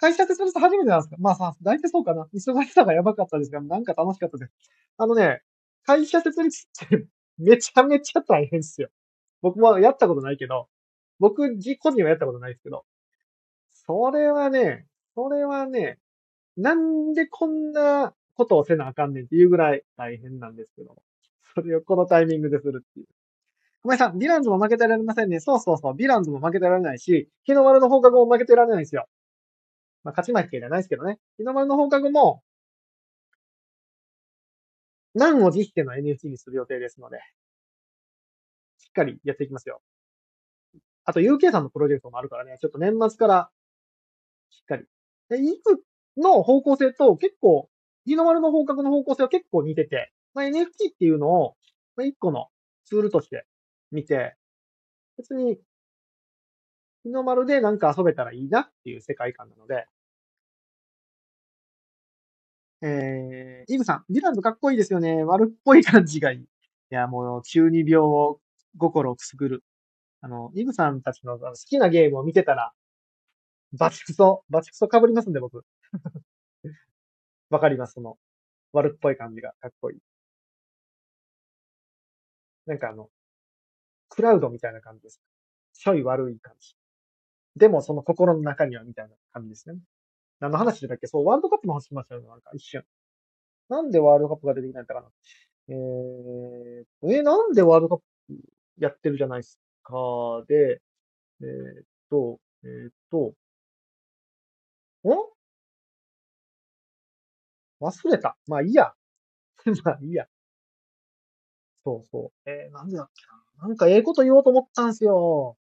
[0.00, 1.16] 会社設立初めてなんですか？
[1.18, 2.26] まあさ、大体そうかな。
[2.34, 4.52] 忙しさがやばかったですが、なんか楽しかったです。
[4.96, 5.42] あのね、
[5.84, 7.06] 会社設立って
[7.38, 8.88] めちゃめちゃ大変ですよ。
[9.42, 10.68] 僕もやったことないけど、
[11.18, 12.84] 僕自、個人はやったことないですけど、
[13.70, 15.98] それはね、それはね、
[16.56, 20.96] なんでこんなことをせなあかんねんっていうぐらい大変なんですけど、
[21.54, 23.06] それをこのタイミングでするっていう。
[23.82, 25.40] 小林さん、ヴィランズも負けてられませんね。
[25.40, 29.06] そうそうそう、ヴィランズも負けてられないし、日の丸の放課後も負けてられないんですよ。
[30.04, 31.18] まあ、勝ち負けじゃないですけどね。
[31.38, 32.42] 日の丸の放課後も、
[35.14, 37.18] 何を実しての NFT にする予定ですので、
[38.78, 39.80] しっかりやっていきますよ。
[41.04, 43.50] あと UK さんのプロジェクトもあるからね、ちょっと年末から
[44.50, 44.84] しっかり。
[45.30, 45.82] で、いく
[46.18, 47.68] の方向性と結構、
[48.04, 51.56] 日の丸の方角の方向性は結構似てて、まあ、NFT っていうのを、
[51.96, 52.48] まあ、一個の
[52.84, 53.46] ツールとして
[53.92, 54.36] 見て、
[55.18, 55.58] 別に、
[57.04, 59.86] 日の丸でなんか遊べたらいいなっていう世界観なので、
[62.82, 65.22] えー、イグさん、ディランズかっこいいですよね。
[65.24, 66.38] 悪っぽい感じがいい。
[66.40, 66.44] い
[66.90, 68.40] や、もう、中二病を、
[68.78, 69.64] 心をくすぐる。
[70.22, 72.72] あの、イグさんたちの好きなゲームを見てたら、
[73.72, 75.64] バチクソ、バチクソ被りますんで、僕。
[77.50, 78.18] わかります、その、
[78.72, 80.00] 悪っぽい感じがかっこいい。
[82.66, 83.10] なんかあの、
[84.10, 85.20] クラウドみたいな感じです。
[85.72, 86.74] ちょい悪い感じ。
[87.56, 89.76] でもその心の中にはみたいな感じですね。
[90.40, 91.06] 何の話だっけ？
[91.06, 92.84] そう、ワールドカップの話しましたよ、なんか一瞬。
[93.68, 95.08] なんでワールドカップが出てきないんだかな。
[95.68, 98.34] えー、え、なんでワールドカップ
[98.78, 99.94] やってるじゃないですか？
[100.48, 100.80] で、
[101.42, 103.34] えー、っと、えー、っと、
[105.04, 105.10] ん？
[107.80, 108.36] 忘れた。
[108.46, 108.92] まあいいや。
[109.84, 110.26] まあいいや。
[111.84, 112.50] そうそう。
[112.50, 113.49] えー、なんでだっけな。
[113.60, 115.56] なんかええこと言おうと思ったんすよ。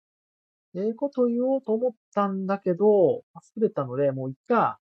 [0.74, 4.80] ええこと言おうと思ったんだけど、忘れたので、もういっか。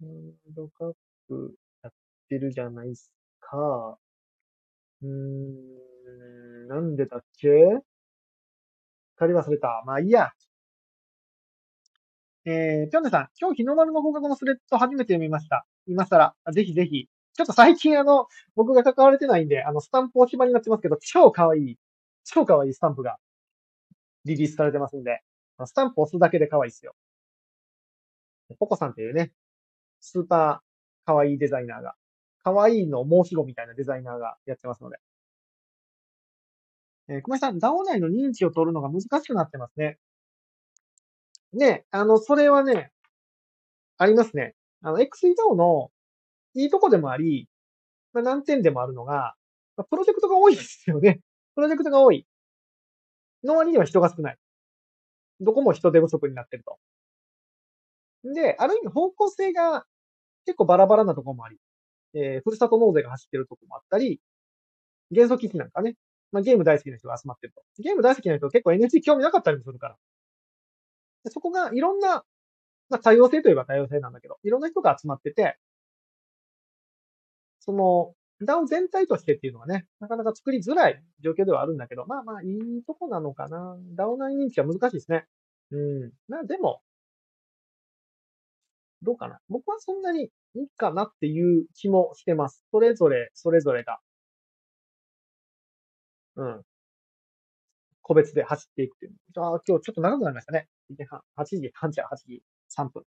[0.00, 0.10] ワー
[0.46, 0.94] ルドカッ
[1.28, 1.92] プやっ
[2.28, 3.10] てるじゃないっす
[3.40, 3.98] か。
[5.02, 7.48] うーん、なんでだっけ？
[9.16, 9.82] 借り忘れた。
[9.86, 10.30] まあいいや。
[12.44, 15.66] えー、ぴょんねさん、今日日の丸の放課後のスレッド初めて読みました。
[15.88, 16.36] 今更。
[16.52, 17.08] ぜひぜひ。
[17.36, 21.78] ちょっと最近あの、僕が関われてないんで、あの、スタンプおしまになってますけど、超可愛い、
[22.24, 23.18] 超可愛いスタンプが
[24.24, 25.20] リリースされてますんで、
[25.64, 26.94] スタンプ押すだけで可愛いですよ。
[28.58, 29.32] ポコさんっていうね、
[30.00, 31.94] スーパー可愛いデザイナーが、
[32.42, 34.98] 可愛いの申し子みたいなデザイナーがやってますので。
[37.08, 39.98] えー、小林さん、ダオ内の認知を取るのが難しくなってますね。
[41.52, 42.92] ね、あの、それはね、
[43.98, 44.54] ありますね。
[44.82, 45.90] あの、XEDAO の
[46.56, 47.48] いいとこでもあり、
[48.12, 49.34] まあ、難点でもあるのが、
[49.76, 51.20] まあ、プロジェクトが多いですよね。
[51.54, 52.26] プロジェクトが多い。
[53.44, 54.38] の割には人が少ない。
[55.40, 56.78] どこも人手不足になってると。
[58.24, 59.86] で、ある意味方向性が
[60.46, 61.58] 結構バラバラなところもあり、
[62.14, 64.20] えー、ふるさと納税が走ってるところもあったり、
[65.10, 65.96] 元素基地なんかね、
[66.32, 67.62] まあ、ゲーム大好きな人が集まってると。
[67.78, 69.96] ゲーム大好きな人結構 NFT 興味なかったりもするから。
[71.24, 72.24] でそこがいろんな、
[72.88, 75.58] まあ、多様性といえば多様性なんだけど、いろんな人が集まってて、
[77.66, 83.76] その、DAO 全体としてっていうのはね、なかなか作りづらい状況ではあるんだけど、まあまあいいとこなのかな。
[83.96, 85.26] DAO 内認知は難しいですね。
[85.70, 86.12] うん。
[86.28, 86.80] まあでも、
[89.02, 89.38] どうかな。
[89.48, 92.64] 僕はそんなにいいかなっていう気もしてます。
[92.70, 93.98] それぞれ、それぞれが。
[96.36, 96.62] うん。
[98.02, 99.12] 個別で走っていくっていう。
[99.36, 100.68] ああ、今日ちょっと長くなりましたね。
[100.90, 102.42] 1時半、8時半じゃ8時
[102.76, 103.04] 3分。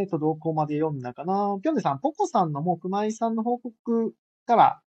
[0.00, 4.80] えーと、どこまで読んだかなぴょんねさん、ポコさんのも熊井さんの報告から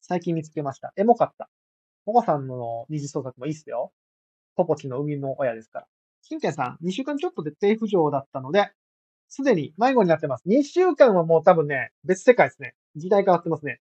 [0.00, 0.92] 最近見つけました。
[0.96, 1.50] エモかった。
[2.06, 3.92] ポコさんの二次創作もいいっすよ。
[4.54, 5.86] ポポチの生みの親ですから。
[6.22, 8.70] 金ンさん、2週間ちょっとで低浮上だったので、
[9.28, 10.48] すでに迷子になってます。
[10.48, 12.74] 2週間はもう多分ね、別世界ですね。
[12.94, 13.80] 時代変わってますね。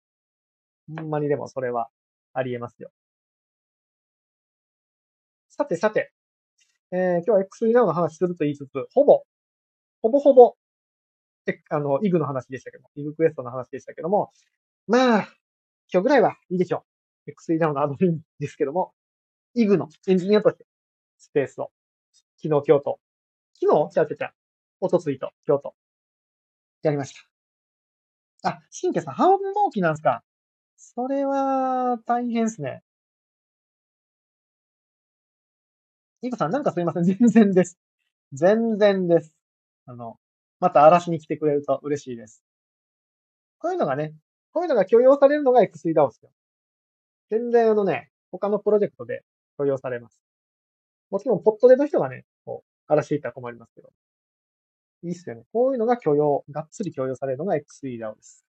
[0.94, 1.88] ほんまにでもそれは
[2.34, 2.90] ありえますよ。
[5.48, 6.12] さてさて、
[6.92, 9.22] えー、今日は X ナウの話すると言いつつ、ほぼ
[10.00, 10.54] ほぼほぼ、
[11.70, 14.30] あの、イグの話でしたけども、イグクエストの話でしたけども、
[14.86, 15.28] まあ、
[15.92, 16.84] 今日ぐらいはいいでしょ
[17.26, 17.30] う。
[17.30, 18.92] XE ダウンのアドミンですけども、
[19.54, 20.66] イグのエンジニアとして、
[21.18, 21.70] スペースを、
[22.42, 22.98] 昨日、京都。
[23.60, 23.94] 昨日？
[23.94, 24.32] ちゃうちゃちゃ。
[24.80, 25.74] おとついと、京都。
[26.82, 27.14] やりまし
[28.42, 28.50] た。
[28.50, 30.22] あ、新家さん、半分納期なんですか？
[30.76, 32.82] それは、大変っすね。
[36.22, 37.04] イグさん、なんかすいません。
[37.04, 37.78] 全然です。
[38.32, 39.34] 全然です。
[39.86, 40.18] あの、
[40.60, 42.42] また嵐に来てくれると嬉しいです。
[43.58, 44.14] こういうのがね、
[44.52, 46.30] こういうのが許容されるのが XE ですよ。
[47.30, 49.22] 全然あのね、他のプロジェクトで
[49.58, 50.20] 許容されます。
[51.10, 53.90] もちろん、ポットでの人がね、こう、嵐いったら困りますけど。
[55.02, 55.42] いいっすよね。
[55.52, 58.44] こういうのが許容、がっつり許容されるのが XE です。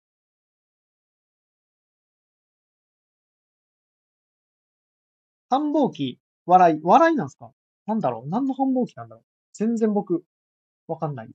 [5.49, 7.51] 繁忙期、笑い、笑いなんすか？
[7.87, 8.29] なんだろう？
[8.29, 9.25] 何の繁忙期なんだろう？
[9.53, 10.23] 全然僕、
[10.87, 11.29] わかんない。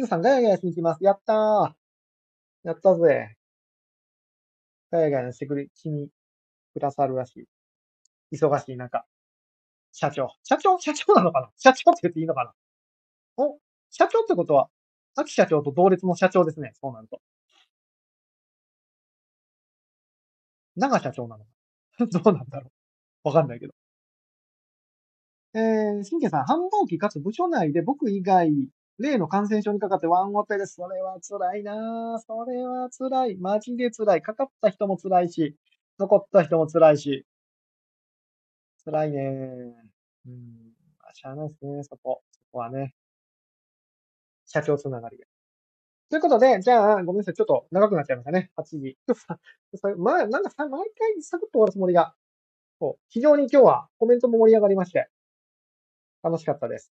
[0.00, 1.04] ングさん、ガヤガヤしに行きます。
[1.04, 1.72] やったー。
[2.68, 3.36] やったぜ。
[4.90, 6.08] ガヤガヤしてくれ、気に
[6.74, 7.46] くださるらしい。
[8.36, 9.04] 忙しい中。
[9.92, 10.28] 社長。
[10.44, 10.78] 社長？
[10.78, 11.50] 社長なのかな？
[11.56, 12.52] 社長って言っていいのかな？
[13.44, 13.58] お？
[13.90, 14.68] 社長ってことは、
[15.16, 16.72] 秋社長と同列の社長ですね。
[16.80, 17.20] そうなると。
[20.76, 21.50] 長社長なのか？
[22.06, 22.70] どうなんだろ
[23.24, 23.74] うわかんないけど。
[25.54, 28.50] えー、新家さん、繁忙期かつ部署内で僕以外、
[29.02, 30.76] 例の感染症にかかってワンオペです。
[30.76, 33.36] それは辛いなそれは辛い。
[33.36, 34.22] マジで辛い。
[34.22, 35.56] かかった人も辛いし、
[35.98, 37.26] 残った人も辛いし。
[38.84, 39.22] 辛いね
[40.26, 40.72] うん。
[41.00, 42.22] あしゃあないですね、そこ。
[42.30, 42.94] そこはね。
[44.46, 45.26] 社長つながりで。
[46.10, 47.34] ということで、じゃあ、ごめんなさい。
[47.34, 48.50] ちょっと長くなっちゃいましたね。
[48.56, 48.98] 8時。
[49.98, 52.14] まあ、なんかさ、毎回サクッと終わるつもりが、
[52.78, 55.08] そう、非常に今日はコメントも盛り上がりまして、
[56.22, 56.92] 楽しかったです。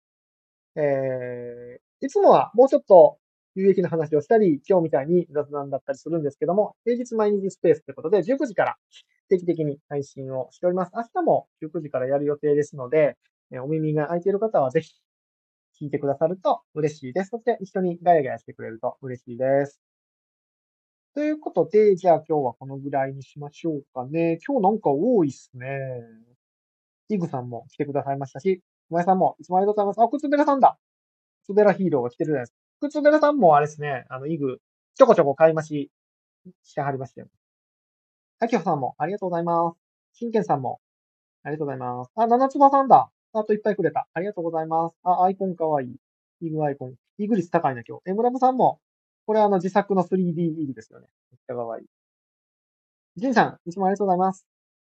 [0.76, 3.18] えー、いつもはもうちょっと
[3.56, 8.76] 有益な話をしたり、今日みたいに雑談だったりするんですけども、平日毎日スペースということで、19時から
[9.30, 10.92] 定期的に配信をしております。
[10.94, 13.18] 明日も19時からやる予定ですので、
[13.64, 14.92] お耳が空いている方はぜひ
[15.82, 17.30] 聞いてくださると嬉しいです。
[17.30, 19.80] そして一緒にガヤガヤしてくれると嬉しいです。
[21.14, 24.38] ということで、じゃあ今日はこのぐらいにしましょうかね。
[24.46, 25.68] 今日なんか多いっすね。
[27.08, 30.14] イグさんも来てくださいましたし、小林さんもいつもありがとうございます。
[30.16, 30.78] あ、靴べらさんだ。
[31.46, 32.58] 靴べらヒーローが来てるじゃないですか。
[32.90, 34.60] 靴べらさんもあれですね、あの、イグ、
[34.96, 35.92] ちょこちょこ買い増し
[36.64, 37.28] してはりましたよ。
[38.40, 39.74] あきほさんもありがとうございま
[40.14, 40.20] す。
[40.20, 40.80] しんけんさんも
[41.44, 42.12] ありがとうございます。
[42.16, 43.10] あ、七つばさんだ。
[43.34, 44.08] あといっぱいくれた。
[44.14, 44.96] ありがとうございます。
[45.04, 45.96] あ、アイコンかわいい。
[46.42, 46.96] イグアイコン。
[47.18, 48.10] イグ率高いな、今日。
[48.10, 48.80] エムラムさんも、
[49.28, 51.08] これあの自作の 3D イグですよね。
[51.32, 51.86] めっちゃかわいい。
[53.18, 54.46] ジンさん、いつもありがとうございます。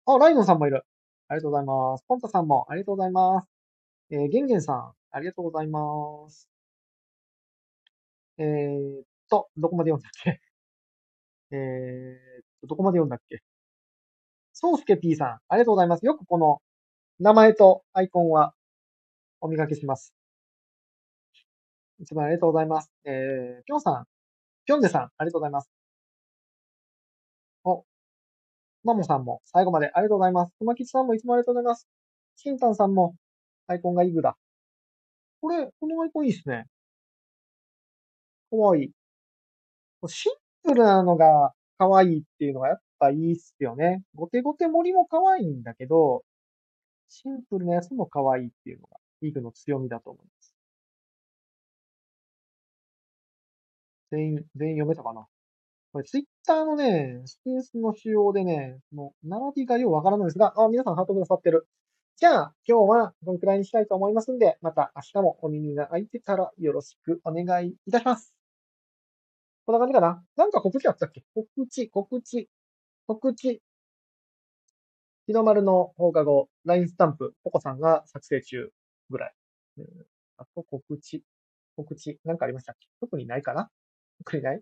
[0.05, 0.83] あ、ライノンさんもいる。
[1.27, 2.03] ありがとうございます。
[2.07, 3.47] ポンタさんもありがとうございます。
[4.11, 5.79] えー、ゲンゲンさん、ありがとうございま
[6.29, 6.49] す。
[8.37, 10.41] えー、っと、どこまで読んだっけ？
[11.55, 13.41] えー、っと、どこまで読んだっけ？
[14.53, 16.05] ソウスケ P さん、ありがとうございます。
[16.05, 16.61] よくこの
[17.19, 18.53] 名前とアイコンは
[19.41, 20.13] お見かけします。
[21.99, 22.91] いつもありがとうございます。
[23.05, 24.05] えー、ぴょんさん、
[24.65, 25.69] ぴょんでさん、ありがとうございます。
[27.63, 27.85] お、
[28.83, 30.53] マモさんも最後までありがとうございます。
[30.59, 31.87] 熊吉さんもいつもありがとうございます。
[32.37, 33.15] しんたんさんも
[33.67, 34.37] アイコンがイグだ。
[35.41, 36.65] これ、このアイコンいいっすね。
[38.49, 38.91] かわいい。
[40.07, 40.33] シン
[40.63, 44.03] プルなのが可愛いいっていうのがやっぱいいっすよね。
[44.15, 46.23] ゴテゴテ森も可愛いいんだけど、
[47.09, 50.55] シンプルなやつも可愛いいっていうのが、イグの強みだと思います。
[54.11, 55.25] 全員、全員読めたかな？
[55.93, 61.67] これツイッターのね、スペースの仕様でね、もう並びがようわからないんですが、あ、皆さんハートくださってる。
[62.21, 68.31] じゃあ、今日はこのくらいにしたいと思いますんで、また明日もお耳が開いてたらよろしくお願いいたします。
[69.65, 70.23] こんな感じかな？
[70.35, 71.23] なんか告知あったっけ？
[71.33, 72.47] 告知、告知、
[73.07, 73.63] 告知。
[75.25, 78.69] 日の丸の放課後、LINE スタンプ、ポコさんが作成中
[79.09, 79.33] ぐらい。
[80.37, 81.23] あと告知、
[81.75, 82.87] 告知、なんかありましたっけ？
[82.99, 83.71] 特にないかな？
[84.19, 84.61] 特にない？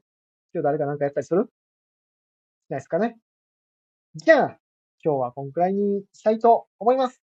[0.53, 1.49] 今日誰かなんかやったりする？
[2.69, 3.17] ないですかね？
[4.15, 4.59] じゃあ、
[5.03, 7.21] 今日はこんくらいにしたいと思います。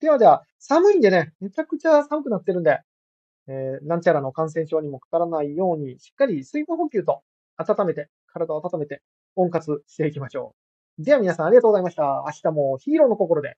[0.00, 2.80] ではでは、寒いんでね、めちゃくちゃ寒くなってるんで、
[3.48, 7.22] えー、なんちゃらの感染症にもかからないように、しっかり水分補給と
[7.56, 9.02] 温めて、体を温めて、
[9.36, 10.54] 温活していきましょ
[10.98, 11.04] う。
[11.04, 12.24] では皆さんありがとうございました。
[12.26, 13.56] 明日もヒーローの心で